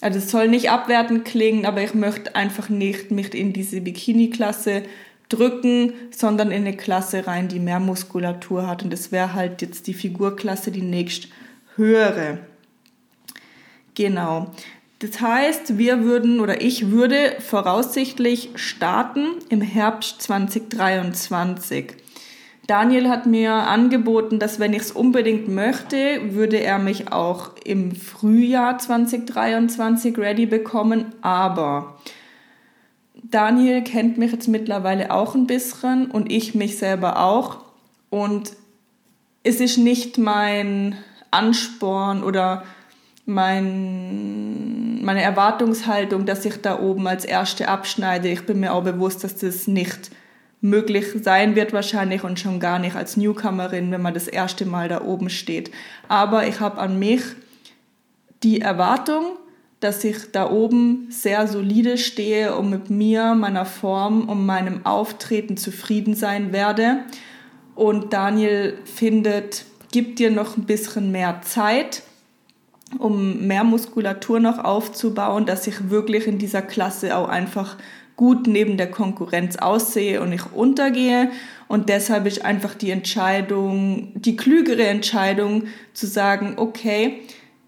also 0.02 0.20
es 0.20 0.32
soll 0.32 0.48
nicht 0.48 0.70
abwertend 0.70 1.26
klingen, 1.26 1.66
aber 1.66 1.82
ich 1.82 1.94
möchte 1.94 2.36
einfach 2.36 2.70
nicht 2.70 3.12
mich 3.12 3.34
in 3.34 3.54
diese 3.54 3.82
Bikini-Klasse 3.82 4.84
drücken, 5.30 5.94
sondern 6.12 6.52
in 6.52 6.66
eine 6.66 6.76
Klasse 6.76 7.28
rein, 7.28 7.48
die 7.48 7.60
mehr 7.60 7.80
Muskulatur 7.80 8.68
hat 8.68 8.84
und 8.84 8.92
das 8.92 9.12
wäre 9.12 9.34
halt 9.34 9.62
jetzt 9.62 9.88
die 9.88 9.94
Figurklasse, 9.94 10.72
die 10.72 10.82
nächst 10.82 11.28
höhere. 11.76 12.40
Genau. 13.94 14.52
Das 15.00 15.22
heißt, 15.22 15.78
wir 15.78 16.04
würden 16.04 16.42
oder 16.42 16.62
ich 16.62 16.92
würde 16.92 17.38
voraussichtlich 17.40 18.50
starten 18.56 19.28
im 19.48 19.62
Herbst 19.62 20.22
2023. 20.22 21.96
Daniel 22.68 23.08
hat 23.10 23.26
mir 23.26 23.54
angeboten, 23.54 24.40
dass 24.40 24.60
wenn 24.60 24.74
ich 24.74 24.82
es 24.82 24.92
unbedingt 24.92 25.48
möchte, 25.48 26.36
würde 26.36 26.60
er 26.60 26.80
mich 26.80 27.12
auch 27.14 27.52
im 27.64 27.96
Frühjahr 27.96 28.78
2023 28.78 30.18
ready 30.18 30.46
bekommen. 30.46 31.06
Aber 31.22 31.98
Daniel 33.24 33.84
kennt 33.84 34.18
mich 34.18 34.34
jetzt 34.34 34.50
mittlerweile 34.50 35.12
auch 35.12 35.34
ein 35.34 35.48
bisschen 35.48 36.12
und 36.12 36.32
ich 36.32 36.56
mich 36.56 36.78
selber 36.78 37.24
auch. 37.24 37.60
Und 38.10 38.52
es 39.44 39.62
ist 39.62 39.78
nicht 39.78 40.18
mein 40.18 40.98
Ansporn 41.32 42.22
oder 42.22 42.64
mein, 43.30 45.04
meine 45.04 45.22
Erwartungshaltung, 45.22 46.26
dass 46.26 46.44
ich 46.46 46.58
da 46.62 46.80
oben 46.80 47.08
als 47.08 47.24
Erste 47.24 47.70
abschneide. 47.70 48.28
Ich 48.28 48.46
bin 48.46 48.60
mir 48.60 48.74
auch 48.74 48.84
bewusst, 48.84 49.24
dass 49.24 49.36
das 49.38 49.68
nicht 49.68 50.10
möglich 50.62 51.06
sein 51.22 51.56
wird 51.56 51.72
wahrscheinlich 51.72 52.24
und 52.24 52.40
schon 52.40 52.60
gar 52.60 52.80
nicht 52.80 52.96
als 52.96 53.16
Newcomerin, 53.16 53.92
wenn 53.92 54.02
man 54.02 54.14
das 54.14 54.28
erste 54.28 54.66
Mal 54.66 54.90
da 54.90 55.02
oben 55.02 55.30
steht. 55.30 55.72
Aber 56.10 56.48
ich 56.48 56.60
habe 56.60 56.80
an 56.80 57.00
mich 57.00 57.22
die 58.44 58.60
Erwartung, 58.60 59.38
dass 59.80 60.04
ich 60.04 60.32
da 60.34 60.50
oben 60.50 61.08
sehr 61.10 61.48
solide 61.48 61.98
stehe 61.98 62.58
und 62.58 62.70
mit 62.70 62.90
mir, 62.90 63.36
meiner 63.36 63.66
Form 63.66 64.28
und 64.28 64.46
meinem 64.46 64.86
Auftreten 64.86 65.56
zufrieden 65.56 66.16
sein 66.16 66.52
werde. 66.52 67.04
Und 67.76 68.12
Daniel 68.12 68.78
findet, 68.84 69.64
gib 69.94 70.18
dir 70.18 70.32
noch 70.32 70.58
ein 70.58 70.66
bisschen 70.66 71.12
mehr 71.12 71.42
Zeit 71.44 72.04
um 72.98 73.46
mehr 73.48 73.64
Muskulatur 73.64 74.40
noch 74.40 74.58
aufzubauen, 74.64 75.46
dass 75.46 75.68
ich 75.68 75.90
wirklich 75.90 76.28
in 76.28 76.38
dieser 76.38 76.62
Klasse 76.62 77.16
auch 77.16 77.30
einfach 77.30 77.78
gut 78.16 78.48
neben 78.48 78.76
der 78.76 78.92
Konkurrenz 78.92 79.56
aussehe 79.56 80.22
und 80.22 80.30
nicht 80.32 80.48
untergehe. 80.54 81.30
Und 81.68 81.88
deshalb 81.88 82.26
ist 82.26 82.44
einfach 82.44 82.76
die 82.76 82.92
Entscheidung, 82.92 84.12
die 84.16 84.36
klügere 84.36 84.88
Entscheidung 84.88 85.64
zu 85.94 86.08
sagen, 86.08 86.56
okay, 86.58 87.22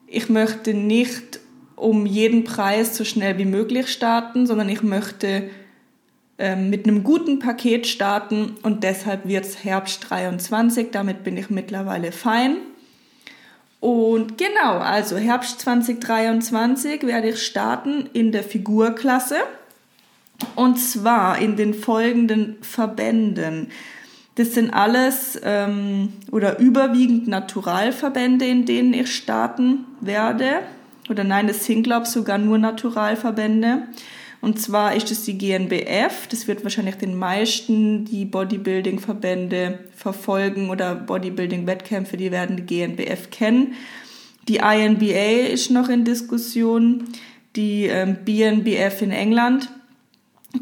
ich 0.08 0.28
möchte 0.28 0.74
nicht 0.74 1.40
um 1.78 2.06
jeden 2.06 2.44
Preis 2.44 2.98
so 2.98 3.06
schnell 3.06 3.38
wie 3.38 3.46
möglich 3.46 3.88
starten, 3.88 4.46
sondern 4.46 4.70
ich 4.70 4.84
möchte 4.84 5.50
ähm, 6.38 6.70
mit 6.70 6.88
einem 6.88 7.04
guten 7.04 7.40
Paket 7.40 7.88
starten 7.88 8.56
und 8.62 8.84
deshalb 8.84 9.28
wird 9.28 9.46
es 9.46 9.64
Herbst 9.64 10.10
23, 10.10 10.88
damit 10.92 11.24
bin 11.24 11.38
ich 11.38 11.50
mittlerweile 11.50 12.12
fein. 12.12 12.58
Und 13.82 14.38
genau, 14.38 14.78
also 14.78 15.18
Herbst 15.18 15.60
2023 15.62 17.02
werde 17.04 17.30
ich 17.30 17.44
starten 17.44 18.10
in 18.14 18.32
der 18.32 18.44
Figurklasse. 18.44 19.38
Und 20.56 20.78
zwar 20.78 21.40
in 21.40 21.58
den 21.58 21.74
folgenden 21.74 22.58
Verbänden. 22.62 23.72
Das 24.36 24.54
sind 24.54 24.72
alles 24.72 25.40
ähm, 25.44 26.14
oder 26.32 26.60
überwiegend 26.60 27.28
Naturalverbände, 27.28 28.46
in 28.46 28.66
denen 28.66 28.94
ich 28.94 29.14
starten 29.14 29.86
werde. 30.00 30.62
Oder 31.10 31.24
nein, 31.24 31.48
das 31.48 31.66
sind, 31.66 31.84
glaube 31.84 32.06
ich, 32.06 32.12
sogar 32.12 32.38
nur 32.38 32.58
Naturalverbände. 32.60 33.84
Und 34.42 34.60
zwar 34.60 34.96
ist 34.96 35.12
es 35.12 35.24
die 35.24 35.38
GNBF. 35.38 36.28
Das 36.30 36.48
wird 36.48 36.64
wahrscheinlich 36.64 36.96
den 36.96 37.18
meisten, 37.18 38.06
die 38.06 38.26
Bodybuilding-Verbände 38.26 39.80
verfolgen 39.96 40.70
oder 40.72 40.96
Bodybuilding-Wettkämpfe, 40.96 42.18
die 42.18 42.32
werden 42.32 42.58
die 42.58 42.66
GNBF 42.66 43.30
kennen. 43.30 43.76
Die 44.48 44.58
INBA 44.58 45.48
ist 45.52 45.70
noch 45.70 45.90
in 45.90 46.04
Diskussion, 46.04 47.06
die 47.56 47.86
ähm, 47.86 48.18
BNBF 48.26 49.04
in 49.04 49.12
England 49.12 49.70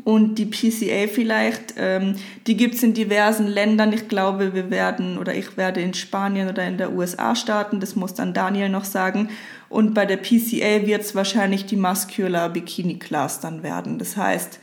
und 0.03 0.35
die 0.35 0.45
PCA 0.45 1.07
vielleicht. 1.07 1.75
Ähm, 1.77 2.15
die 2.47 2.57
gibt's 2.57 2.83
in 2.83 2.93
diversen 2.93 3.47
Ländern. 3.47 3.93
Ich 3.93 4.07
glaube, 4.07 4.53
wir 4.53 4.69
werden 4.69 5.17
oder 5.17 5.35
ich 5.35 5.57
werde 5.57 5.81
in 5.81 5.93
Spanien 5.93 6.49
oder 6.49 6.67
in 6.67 6.77
der 6.77 6.93
USA 6.93 7.35
starten. 7.35 7.79
Das 7.79 7.95
muss 7.95 8.13
dann 8.13 8.33
Daniel 8.33 8.69
noch 8.69 8.85
sagen. 8.85 9.29
Und 9.67 9.93
bei 9.93 10.05
der 10.05 10.17
PCA 10.17 10.85
wird 10.85 11.01
es 11.01 11.15
wahrscheinlich 11.15 11.65
die 11.65 11.75
Muscular 11.75 12.49
Bikini 12.49 12.97
Class 12.97 13.39
dann 13.39 13.63
werden. 13.63 13.99
Das 13.99 14.17
heißt, 14.17 14.59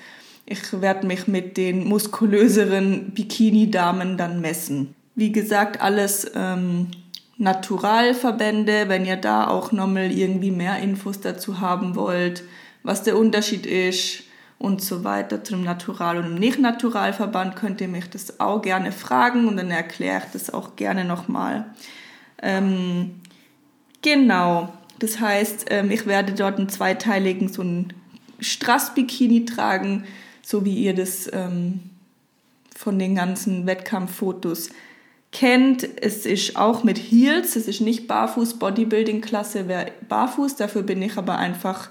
ich 0.47 0.80
werde 0.80 1.06
mich 1.06 1.26
mit 1.26 1.56
den 1.56 1.88
muskulöseren 1.88 3.11
Bikini-Damen 3.11 4.16
dann 4.16 4.40
messen. 4.40 4.95
Wie 5.14 5.33
gesagt, 5.33 5.80
alles 5.80 6.30
ähm, 6.35 6.88
Naturalverbände, 7.38 8.88
wenn 8.88 9.04
ihr 9.04 9.16
da 9.16 9.49
auch 9.49 9.73
nochmal 9.73 10.12
irgendwie 10.12 10.50
mehr 10.50 10.78
Infos 10.78 11.21
dazu 11.21 11.61
haben 11.61 11.97
wollt, 11.97 12.45
was 12.83 13.02
der 13.02 13.16
Unterschied 13.16 13.66
ist 13.66 14.25
und 14.58 14.82
so 14.82 15.04
weiter 15.04 15.44
zu 15.44 15.54
einem 15.54 15.64
Natural- 15.64 16.18
und 16.18 16.34
Nicht-Naturalverband, 16.34 17.56
könnt 17.56 17.80
ihr 17.80 17.88
mich 17.88 18.08
das 18.08 18.40
auch 18.40 18.62
gerne 18.62 18.90
fragen 18.92 19.48
und 19.48 19.56
dann 19.56 19.70
erkläre 19.70 20.22
ich 20.25 20.32
das 20.32 20.52
auch 20.52 20.76
gerne 20.76 21.04
nochmal. 21.04 21.66
Ähm, 22.42 23.20
genau. 24.02 24.72
Das 24.98 25.20
heißt, 25.20 25.66
ähm, 25.70 25.90
ich 25.90 26.06
werde 26.06 26.32
dort 26.32 26.58
einen 26.58 26.68
zweiteiligen 26.68 27.48
so 27.48 27.64
Strassbikini 28.40 29.44
tragen, 29.44 30.04
so 30.42 30.64
wie 30.64 30.75
ihr 30.75 30.94
das 30.94 31.30
ähm, 31.32 31.80
von 32.75 32.98
den 32.98 33.14
ganzen 33.14 33.66
Wettkampffotos 33.66 34.70
kennt. 35.32 35.86
Es 36.00 36.25
ist 36.25 36.56
auch 36.56 36.82
mit 36.82 36.98
Heels, 36.98 37.56
es 37.56 37.68
ist 37.68 37.80
nicht 37.80 38.06
Barfuß, 38.06 38.58
Bodybuilding-Klasse 38.58 39.68
wäre 39.68 39.92
Barfuß, 40.08 40.56
dafür 40.56 40.82
bin 40.82 41.02
ich 41.02 41.16
aber 41.16 41.36
einfach 41.36 41.90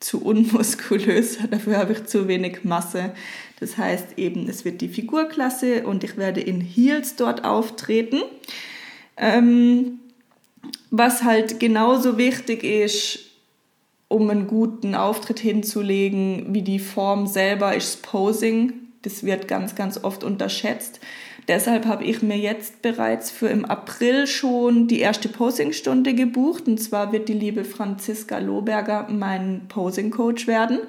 zu 0.00 0.22
unmuskulös, 0.22 1.38
dafür 1.50 1.78
habe 1.78 1.92
ich 1.92 2.04
zu 2.04 2.28
wenig 2.28 2.64
Masse. 2.64 3.12
Das 3.60 3.76
heißt 3.76 4.18
eben, 4.18 4.48
es 4.48 4.64
wird 4.64 4.80
die 4.80 4.88
Figurklasse 4.88 5.86
und 5.86 6.04
ich 6.04 6.16
werde 6.16 6.40
in 6.40 6.60
Heels 6.60 7.16
dort 7.16 7.44
auftreten. 7.44 8.22
Ähm, 9.16 10.00
was 10.90 11.22
halt 11.22 11.58
genauso 11.58 12.18
wichtig 12.18 12.64
ist, 12.64 13.20
um 14.08 14.30
einen 14.30 14.46
guten 14.46 14.94
Auftritt 14.94 15.40
hinzulegen, 15.40 16.54
wie 16.54 16.62
die 16.62 16.78
Form 16.78 17.26
selber, 17.26 17.74
ist 17.74 18.02
Posing. 18.02 18.72
Das 19.02 19.24
wird 19.24 19.48
ganz, 19.48 19.74
ganz 19.74 20.02
oft 20.02 20.22
unterschätzt. 20.22 21.00
Deshalb 21.48 21.86
habe 21.86 22.02
ich 22.02 22.22
mir 22.22 22.36
jetzt 22.36 22.82
bereits 22.82 23.30
für 23.30 23.46
im 23.46 23.64
April 23.64 24.26
schon 24.26 24.88
die 24.88 24.98
erste 24.98 25.28
Posingstunde 25.28 26.12
gebucht. 26.14 26.66
Und 26.66 26.78
zwar 26.78 27.12
wird 27.12 27.28
die 27.28 27.34
liebe 27.34 27.64
Franziska 27.64 28.38
Lohberger 28.38 29.06
mein 29.08 29.62
Posing-Coach 29.68 30.48
werden. 30.48 30.80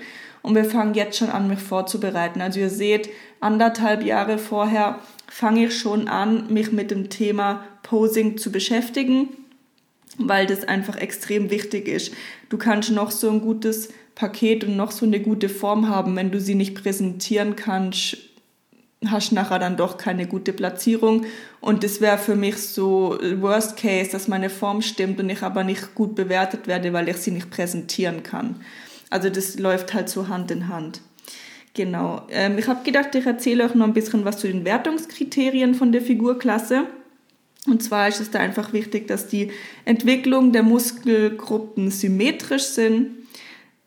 Und 0.42 0.56
wir 0.56 0.66
fangen 0.66 0.96
jetzt 0.96 1.18
schon 1.18 1.30
an, 1.30 1.48
mich 1.48 1.60
vorzubereiten. 1.60 2.42
Also 2.42 2.60
ihr 2.60 2.72
seht, 2.72 3.10
anderthalb 3.40 4.04
Jahre 4.04 4.40
vorher 4.40 5.00
fange 5.28 5.66
ich 5.66 5.78
schon 5.78 6.08
an, 6.08 6.52
mich 6.52 6.72
mit 6.72 6.90
dem 6.90 7.10
Thema 7.10 7.64
Posing 7.84 8.38
zu 8.38 8.52
beschäftigen, 8.52 9.30
weil 10.18 10.48
das 10.48 10.68
einfach 10.68 10.96
extrem 10.96 11.52
wichtig 11.52 11.88
ist. 11.88 12.14
Du 12.50 12.58
kannst 12.58 12.92
noch 12.92 13.12
so 13.12 13.30
ein 13.30 13.42
gutes 13.42 13.90
Paket 14.16 14.64
und 14.64 14.76
noch 14.76 14.92
so 14.92 15.06
eine 15.06 15.20
gute 15.20 15.50
Form 15.50 15.90
haben, 15.90 16.16
wenn 16.16 16.32
du 16.32 16.40
sie 16.40 16.56
nicht 16.56 16.82
präsentieren 16.82 17.56
kannst, 17.56 18.18
hast 19.06 19.32
nachher 19.32 19.60
dann 19.60 19.77
doch 19.77 19.98
keine 19.98 20.25
gute 20.25 20.54
Platzierung. 20.54 21.25
Und 21.62 21.84
das 21.84 22.01
wäre 22.01 22.18
für 22.18 22.36
mich 22.36 22.58
so 22.58 23.18
Worst 23.39 23.77
Case, 23.77 24.12
dass 24.12 24.27
meine 24.27 24.50
Form 24.50 24.82
stimmt 24.82 25.20
und 25.20 25.30
ich 25.30 25.44
aber 25.44 25.63
nicht 25.63 25.94
gut 25.96 26.16
bewertet 26.16 26.68
werde, 26.68 26.94
weil 26.94 27.10
ich 27.10 27.18
sie 27.18 27.32
nicht 27.32 27.50
präsentieren 27.50 28.24
kann. 28.24 28.62
Also 29.10 29.30
das 29.30 29.60
läuft 29.60 29.94
halt 29.94 30.10
so 30.10 30.27
Hand 30.27 30.51
in 30.51 30.68
Hand. 30.68 31.01
Genau. 31.74 32.24
Ähm, 32.30 32.58
ich 32.58 32.68
habe 32.68 32.84
gedacht, 32.84 33.13
ich 33.13 33.25
erzähle 33.25 33.66
euch 33.66 33.75
noch 33.75 33.86
ein 33.86 33.94
bisschen 33.94 34.25
was 34.25 34.39
zu 34.39 34.48
den 34.48 34.66
Wertungskriterien 34.66 35.75
von 35.75 35.92
der 35.92 36.01
Figurklasse. 36.01 36.86
Und 37.68 37.84
zwar 37.84 38.08
ist 38.08 38.20
es 38.20 38.32
da 38.32 38.39
einfach 38.39 38.74
wichtig, 38.74 39.08
dass 39.08 39.27
die 39.27 39.51
Entwicklung 39.86 40.54
der 40.54 40.63
Muskelgruppen 40.63 41.92
symmetrisch 41.92 42.63
sind, 42.63 43.12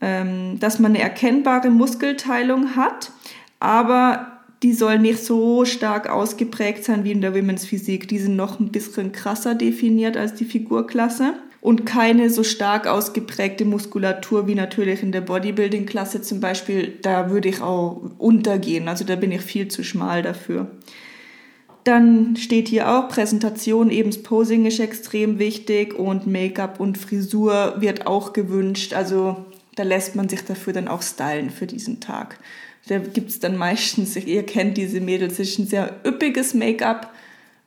ähm, 0.00 0.60
dass 0.60 0.78
man 0.78 0.92
eine 0.94 1.02
erkennbare 1.02 1.70
Muskelteilung 1.70 2.76
hat, 2.76 3.10
aber 3.58 4.39
die 4.62 4.74
soll 4.74 4.98
nicht 4.98 5.24
so 5.24 5.64
stark 5.64 6.08
ausgeprägt 6.08 6.84
sein 6.84 7.04
wie 7.04 7.12
in 7.12 7.22
der 7.22 7.34
Women's 7.34 7.64
Physik. 7.64 8.08
Die 8.08 8.18
sind 8.18 8.36
noch 8.36 8.60
ein 8.60 8.70
bisschen 8.70 9.12
krasser 9.12 9.54
definiert 9.54 10.16
als 10.16 10.34
die 10.34 10.44
Figurklasse 10.44 11.34
und 11.62 11.86
keine 11.86 12.30
so 12.30 12.42
stark 12.42 12.86
ausgeprägte 12.86 13.64
Muskulatur 13.64 14.46
wie 14.46 14.54
natürlich 14.54 15.02
in 15.02 15.12
der 15.12 15.22
Bodybuilding-Klasse 15.22 16.20
zum 16.22 16.40
Beispiel. 16.40 16.98
Da 17.00 17.30
würde 17.30 17.48
ich 17.48 17.62
auch 17.62 18.02
untergehen. 18.18 18.88
Also 18.88 19.04
da 19.04 19.16
bin 19.16 19.32
ich 19.32 19.42
viel 19.42 19.68
zu 19.68 19.82
schmal 19.82 20.22
dafür. 20.22 20.70
Dann 21.84 22.36
steht 22.36 22.68
hier 22.68 22.90
auch 22.90 23.08
Präsentation, 23.08 23.90
eben 23.90 24.10
das 24.10 24.22
Posing 24.22 24.66
ist 24.66 24.80
extrem 24.80 25.38
wichtig 25.38 25.98
und 25.98 26.26
Make-up 26.26 26.78
und 26.78 26.98
Frisur 26.98 27.76
wird 27.78 28.06
auch 28.06 28.34
gewünscht. 28.34 28.92
Also 28.92 29.46
da 29.76 29.82
lässt 29.82 30.14
man 30.14 30.28
sich 30.28 30.44
dafür 30.44 30.74
dann 30.74 30.88
auch 30.88 31.00
stylen 31.00 31.48
für 31.48 31.66
diesen 31.66 32.00
Tag. 32.00 32.38
Da 32.86 32.98
gibt 32.98 33.30
es 33.30 33.38
dann 33.38 33.56
meistens, 33.56 34.16
ihr 34.16 34.44
kennt 34.44 34.76
diese 34.76 35.00
Mädels, 35.00 35.34
es 35.34 35.50
ist 35.50 35.58
ein 35.58 35.66
sehr 35.66 36.00
üppiges 36.04 36.54
Make-up. 36.54 37.12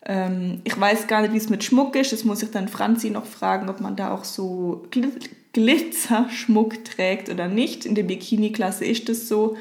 Ähm, 0.05 0.61
ich 0.63 0.77
weiß 0.79 1.07
gar 1.07 1.21
nicht, 1.21 1.33
wie 1.33 1.37
es 1.37 1.49
mit 1.49 1.63
Schmuck 1.63 1.95
ist. 1.95 2.11
Das 2.11 2.23
muss 2.23 2.43
ich 2.43 2.51
dann 2.51 2.67
Franzi 2.67 3.09
noch 3.09 3.25
fragen, 3.25 3.69
ob 3.69 3.79
man 3.79 3.95
da 3.95 4.11
auch 4.11 4.23
so 4.23 4.85
Glitzerschmuck 5.53 6.83
trägt 6.83 7.29
oder 7.29 7.47
nicht. 7.47 7.85
In 7.85 7.95
der 7.95 8.03
Bikini-Klasse 8.03 8.85
ist 8.85 9.07
das 9.07 9.27
so. 9.27 9.55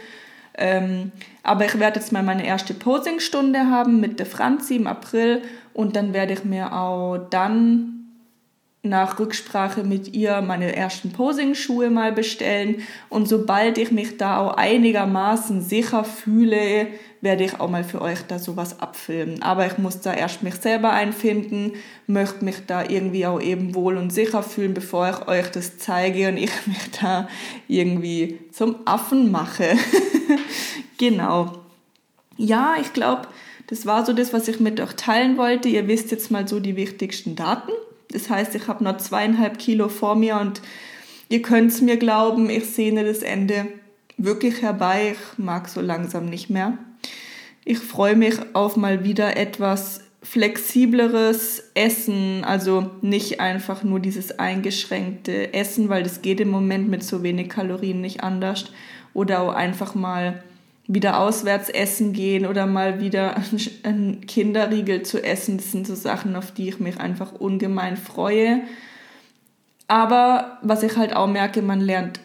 Ähm, 0.54 1.12
aber 1.42 1.64
ich 1.64 1.78
werde 1.78 2.00
jetzt 2.00 2.12
mal 2.12 2.22
meine 2.22 2.46
erste 2.46 2.74
Posingstunde 2.74 3.70
haben 3.70 4.00
mit 4.00 4.18
der 4.18 4.26
Franzi 4.26 4.76
im 4.76 4.86
April 4.86 5.42
und 5.72 5.96
dann 5.96 6.12
werde 6.12 6.34
ich 6.34 6.44
mir 6.44 6.74
auch 6.74 7.18
dann 7.30 8.01
nach 8.84 9.20
Rücksprache 9.20 9.84
mit 9.84 10.12
ihr 10.12 10.42
meine 10.42 10.74
ersten 10.74 11.12
Posing-Schuhe 11.12 11.88
mal 11.88 12.12
bestellen. 12.12 12.82
Und 13.08 13.28
sobald 13.28 13.78
ich 13.78 13.92
mich 13.92 14.16
da 14.16 14.38
auch 14.38 14.54
einigermaßen 14.56 15.62
sicher 15.62 16.02
fühle, 16.02 16.88
werde 17.20 17.44
ich 17.44 17.60
auch 17.60 17.70
mal 17.70 17.84
für 17.84 18.02
euch 18.02 18.22
da 18.26 18.40
sowas 18.40 18.80
abfilmen. 18.80 19.40
Aber 19.40 19.66
ich 19.66 19.78
muss 19.78 20.00
da 20.00 20.12
erst 20.12 20.42
mich 20.42 20.56
selber 20.56 20.90
einfinden, 20.90 21.74
möchte 22.08 22.44
mich 22.44 22.66
da 22.66 22.82
irgendwie 22.82 23.24
auch 23.24 23.40
eben 23.40 23.76
wohl 23.76 23.96
und 23.96 24.12
sicher 24.12 24.42
fühlen, 24.42 24.74
bevor 24.74 25.08
ich 25.08 25.28
euch 25.28 25.48
das 25.52 25.78
zeige 25.78 26.28
und 26.28 26.36
ich 26.36 26.50
mich 26.66 26.90
da 27.00 27.28
irgendwie 27.68 28.40
zum 28.50 28.76
Affen 28.84 29.30
mache. 29.30 29.76
genau. 30.98 31.52
Ja, 32.36 32.74
ich 32.80 32.92
glaube, 32.92 33.28
das 33.68 33.86
war 33.86 34.04
so 34.04 34.12
das, 34.12 34.32
was 34.32 34.48
ich 34.48 34.58
mit 34.58 34.80
euch 34.80 34.94
teilen 34.94 35.38
wollte. 35.38 35.68
Ihr 35.68 35.86
wisst 35.86 36.10
jetzt 36.10 36.32
mal 36.32 36.48
so 36.48 36.58
die 36.58 36.74
wichtigsten 36.74 37.36
Daten. 37.36 37.70
Das 38.12 38.30
heißt, 38.30 38.54
ich 38.54 38.68
habe 38.68 38.84
noch 38.84 38.98
zweieinhalb 38.98 39.58
Kilo 39.58 39.88
vor 39.88 40.14
mir 40.14 40.36
und 40.36 40.60
ihr 41.28 41.42
könnt 41.42 41.72
es 41.72 41.80
mir 41.80 41.96
glauben, 41.96 42.48
ich 42.50 42.66
sehne 42.66 43.04
das 43.04 43.22
Ende 43.22 43.66
wirklich 44.18 44.62
herbei. 44.62 45.14
Ich 45.14 45.38
mag 45.38 45.68
so 45.68 45.80
langsam 45.80 46.26
nicht 46.26 46.50
mehr. 46.50 46.78
Ich 47.64 47.78
freue 47.78 48.16
mich 48.16 48.34
auf 48.54 48.76
mal 48.76 49.04
wieder 49.04 49.36
etwas 49.36 50.00
flexibleres 50.22 51.70
Essen, 51.74 52.44
also 52.44 52.90
nicht 53.00 53.40
einfach 53.40 53.82
nur 53.82 53.98
dieses 53.98 54.38
eingeschränkte 54.38 55.52
Essen, 55.52 55.88
weil 55.88 56.04
das 56.04 56.22
geht 56.22 56.40
im 56.40 56.48
Moment 56.48 56.88
mit 56.88 57.02
so 57.02 57.22
wenig 57.22 57.48
Kalorien 57.48 58.00
nicht 58.00 58.22
anders. 58.22 58.66
Oder 59.14 59.42
auch 59.42 59.52
einfach 59.52 59.94
mal 59.94 60.42
wieder 60.86 61.20
auswärts 61.20 61.68
essen 61.68 62.12
gehen 62.12 62.46
oder 62.46 62.66
mal 62.66 63.00
wieder 63.00 63.36
einen 63.82 64.26
Kinderriegel 64.26 65.02
zu 65.02 65.22
essen. 65.22 65.56
Das 65.58 65.72
sind 65.72 65.86
so 65.86 65.94
Sachen, 65.94 66.36
auf 66.36 66.52
die 66.52 66.68
ich 66.68 66.80
mich 66.80 66.98
einfach 66.98 67.32
ungemein 67.32 67.96
freue. 67.96 68.62
Aber 69.88 70.58
was 70.62 70.82
ich 70.82 70.96
halt 70.96 71.14
auch 71.14 71.26
merke, 71.28 71.62
man 71.62 71.80
lernt 71.80 72.20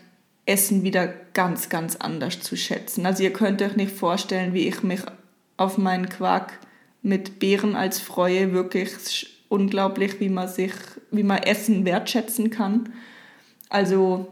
Essen 0.45 0.83
wieder 0.83 1.07
ganz, 1.33 1.69
ganz 1.69 1.97
anders 1.97 2.39
zu 2.39 2.55
schätzen. 2.55 3.05
Also 3.05 3.23
ihr 3.23 3.33
könnt 3.33 3.61
euch 3.61 3.75
nicht 3.75 3.91
vorstellen, 3.91 4.53
wie 4.53 4.67
ich 4.67 4.81
mich 4.81 5.01
auf 5.57 5.77
meinen 5.77 6.07
Quark 6.07 6.53
mit 7.01 7.39
Beeren 7.39 7.75
als 7.75 7.99
freue. 7.99 8.53
Wirklich 8.53 9.43
unglaublich, 9.49 10.19
wie 10.19 10.29
man 10.29 10.47
sich, 10.47 10.71
wie 11.11 11.23
man 11.23 11.39
Essen 11.39 11.85
wertschätzen 11.85 12.49
kann. 12.49 12.93
Also 13.69 14.27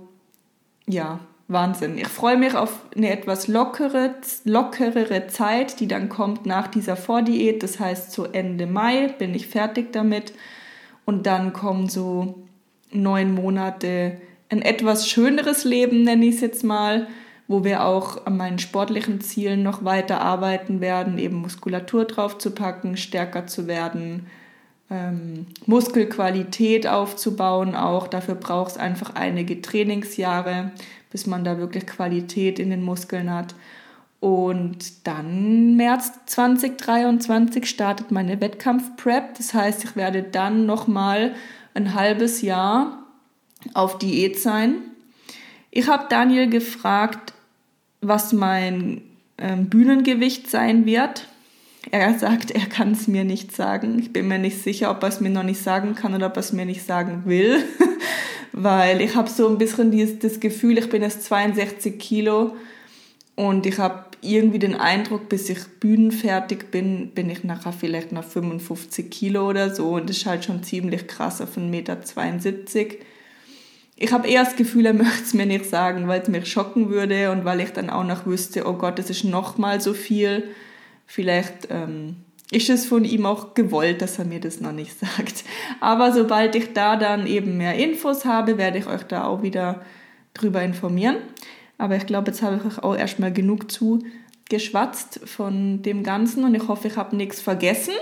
ja, 0.88 1.19
Wahnsinn. 1.47 1.97
Ich 1.97 2.08
freue 2.08 2.38
mich 2.38 2.55
auf 2.55 2.81
eine 2.95 3.12
etwas 3.12 3.47
lockere, 3.47 4.15
lockerere 4.45 5.27
Zeit, 5.27 5.79
die 5.79 5.88
dann 5.88 6.10
kommt 6.10 6.45
nach 6.45 6.67
dieser 6.67 6.95
Vordiät. 6.95 7.62
Das 7.62 7.79
heißt, 7.79 8.12
so 8.12 8.25
Ende 8.25 8.65
Mai 8.65 9.13
bin 9.19 9.36
ich 9.36 9.47
fertig 9.47 9.93
damit. 9.93 10.34
Und 11.05 11.27
dann 11.27 11.53
kommen 11.53 11.88
so 11.88 12.43
neun 12.91 13.34
Monate 13.34 14.17
ein 14.49 14.62
etwas 14.62 15.08
schöneres 15.08 15.63
Leben, 15.63 16.03
nenne 16.03 16.25
ich 16.25 16.36
es 16.36 16.41
jetzt 16.41 16.63
mal, 16.63 17.08
wo 17.47 17.63
wir 17.63 17.86
auch 17.86 18.25
an 18.25 18.38
meinen 18.38 18.58
sportlichen 18.58 19.21
Zielen 19.21 19.62
noch 19.62 19.86
weiter 19.86 20.21
arbeiten 20.21 20.81
werden, 20.81 21.19
eben 21.19 21.38
Muskulatur 21.38 22.05
drauf 22.05 22.39
zu 22.39 22.51
packen, 22.51 22.97
stärker 22.97 23.45
zu 23.45 23.67
werden, 23.67 24.27
ähm, 24.89 25.47
Muskelqualität 25.65 26.88
aufzubauen. 26.88 27.75
Auch 27.75 28.08
dafür 28.08 28.36
braucht 28.36 28.71
es 28.71 28.77
einfach 28.77 29.13
einige 29.13 29.62
Trainingsjahre 29.62 30.71
bis 31.15 31.28
man 31.28 31.45
da 31.45 31.58
wirklich 31.58 31.88
Qualität 31.88 32.60
in 32.60 32.71
den 32.71 32.84
Muskeln 32.84 33.34
hat. 33.34 33.56
Und 34.19 35.08
dann 35.08 35.78
März 35.78 36.12
2023 36.25 37.69
startet 37.69 38.12
meine 38.12 38.41
Wettkampf-Prep. 38.41 39.38
Das 39.38 39.54
heißt, 39.54 39.86
ich 39.86 39.95
werde 39.95 40.23
dann 40.23 40.65
nochmal 40.65 41.34
ein 41.73 41.93
halbes 41.93 42.41
Jahr 42.41 43.06
auf 43.73 43.97
Diät 43.97 44.38
sein. 44.38 44.75
Ich 45.71 45.88
habe 45.88 46.08
Daniel 46.10 46.49
gefragt, 46.49 47.32
was 48.01 48.34
mein 48.34 49.01
ähm, 49.38 49.69
Bühnengewicht 49.69 50.49
sein 50.49 50.86
wird. 50.86 51.30
Er 51.91 52.19
sagt, 52.19 52.51
er 52.51 52.65
kann 52.65 52.91
es 52.91 53.08
mir 53.08 53.23
nicht 53.23 53.56
sagen. 53.56 53.99
Ich 53.99 54.12
bin 54.12 54.28
mir 54.28 54.39
nicht 54.39 54.62
sicher, 54.62 54.91
ob 54.91 55.01
er 55.01 55.08
es 55.08 55.21
mir 55.21 55.30
noch 55.30 55.43
nicht 55.43 55.63
sagen 55.63 55.95
kann 55.95 56.13
oder 56.13 56.28
ob 56.28 56.36
er 56.36 56.41
es 56.41 56.51
mir 56.51 56.65
nicht 56.65 56.86
sagen 56.86 57.21
will. 57.23 57.63
weil 58.58 59.02
ich 59.02 59.15
habe 59.15 59.30
so 59.30 59.50
ein 59.50 59.58
bisschen 59.58 59.91
dieses, 59.91 60.20
das 60.20 60.39
Gefühl, 60.39 60.78
ich 60.78 60.89
bin 60.89 61.02
jetzt 61.02 61.26
62 61.26 62.00
Kilo 62.00 62.56
und 63.36 63.65
ich 63.65 63.80
habe 63.80 64.06
irgendwie 64.22 64.60
den 64.60 64.76
Eindruck, 64.76 65.28
bis 65.28 65.50
ich 65.50 65.60
bühnenfertig 65.82 66.72
bin, 66.72 67.12
bin 67.12 67.30
ich 67.30 67.44
nachher 67.44 67.74
vielleicht 67.74 68.13
noch 68.13 68.24
55 68.24 69.12
Kilo 69.12 69.50
oder 69.50 69.76
so 69.76 69.96
und 69.96 70.10
das 70.10 70.18
ist 70.18 70.26
halt 70.26 70.46
schon 70.46 70.63
ziemlich 70.63 71.06
krass 71.06 71.41
auf 71.41 71.58
1,72 71.58 71.70
Meter. 71.70 71.98
Ich 73.98 74.13
habe 74.13 74.30
eher 74.30 74.46
das 74.46 74.56
Gefühl, 74.56 74.86
er 74.86 74.94
möchte 74.94 75.24
es 75.24 75.34
mir 75.34 75.46
nicht 75.46 75.65
sagen, 75.65 76.08
weil 76.08 76.22
es 76.22 76.30
mich 76.30 76.50
schocken 76.50 76.89
würde 76.89 77.32
und 77.32 77.44
weil 77.44 77.60
ich 77.60 77.72
dann 77.72 77.89
auch 77.89 78.06
noch 78.06 78.26
wüsste, 78.26 78.65
oh 78.65 78.74
Gott, 78.74 78.98
das 78.98 79.10
ist 79.10 79.26
noch 79.26 79.58
mal 79.58 79.82
so 79.82 79.94
viel. 79.94 80.50
Vielleicht 81.06 81.68
ähm, 81.70 82.15
ist 82.51 82.69
es 82.69 82.86
von 82.86 83.05
ihm 83.05 83.25
auch 83.25 83.53
gewollt, 83.53 84.01
dass 84.01 84.19
er 84.19 84.25
mir 84.25 84.39
das 84.39 84.62
noch 84.62 84.71
nicht 84.71 84.97
sagt. 84.99 85.43
Aber 85.79 86.12
sobald 86.12 86.55
ich 86.55 86.73
da 86.73 86.95
dann 86.95 87.27
eben 87.27 87.58
mehr 87.58 87.75
Infos 87.75 88.25
habe, 88.25 88.58
werde 88.58 88.77
ich 88.77 88.88
euch 88.88 89.03
da 89.03 89.25
auch 89.25 89.41
wieder 89.41 89.81
drüber 90.34 90.62
informieren. 90.62 91.17
Aber 91.77 91.95
ich 91.95 92.05
glaube, 92.05 92.31
jetzt 92.31 92.41
habe 92.41 92.58
ich 92.58 92.65
euch 92.65 92.84
auch 92.84 92.95
erstmal 92.95 93.34
genug 93.34 93.71
zu 93.71 94.03
geschwatzt 94.49 95.21
von 95.25 95.81
dem 95.81 96.03
Ganzen 96.03 96.43
und 96.43 96.53
ich 96.53 96.67
hoffe, 96.67 96.88
ich 96.88 96.97
habe 96.97 97.15
nichts 97.15 97.41
vergessen. 97.41 97.93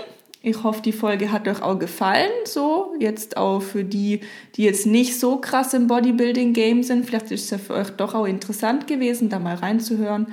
Ich 0.42 0.62
hoffe, 0.62 0.82
die 0.82 0.92
Folge 0.92 1.32
hat 1.32 1.48
euch 1.48 1.62
auch 1.62 1.78
gefallen, 1.78 2.30
so 2.44 2.94
jetzt 3.00 3.38
auch 3.38 3.62
für 3.62 3.82
die, 3.82 4.20
die 4.56 4.64
jetzt 4.64 4.84
nicht 4.84 5.18
so 5.18 5.38
krass 5.38 5.72
im 5.72 5.86
Bodybuilding-Game 5.86 6.82
sind. 6.82 7.06
Vielleicht 7.06 7.30
ist 7.30 7.44
es 7.44 7.50
ja 7.50 7.56
für 7.56 7.72
euch 7.72 7.88
doch 7.90 8.14
auch 8.14 8.26
interessant 8.26 8.86
gewesen, 8.86 9.30
da 9.30 9.38
mal 9.38 9.54
reinzuhören. 9.54 10.26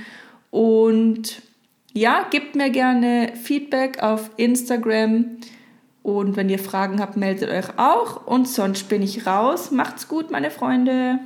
Und 0.49 1.41
ja, 1.93 2.25
gebt 2.29 2.55
mir 2.55 2.69
gerne 2.69 3.33
Feedback 3.35 4.01
auf 4.01 4.31
Instagram. 4.37 5.37
Und 6.03 6.35
wenn 6.35 6.49
ihr 6.49 6.59
Fragen 6.59 6.99
habt, 6.99 7.17
meldet 7.17 7.49
euch 7.49 7.77
auch. 7.77 8.25
Und 8.25 8.47
sonst 8.47 8.89
bin 8.89 9.01
ich 9.01 9.27
raus. 9.27 9.71
Macht's 9.71 10.07
gut, 10.07 10.31
meine 10.31 10.49
Freunde. 10.49 11.19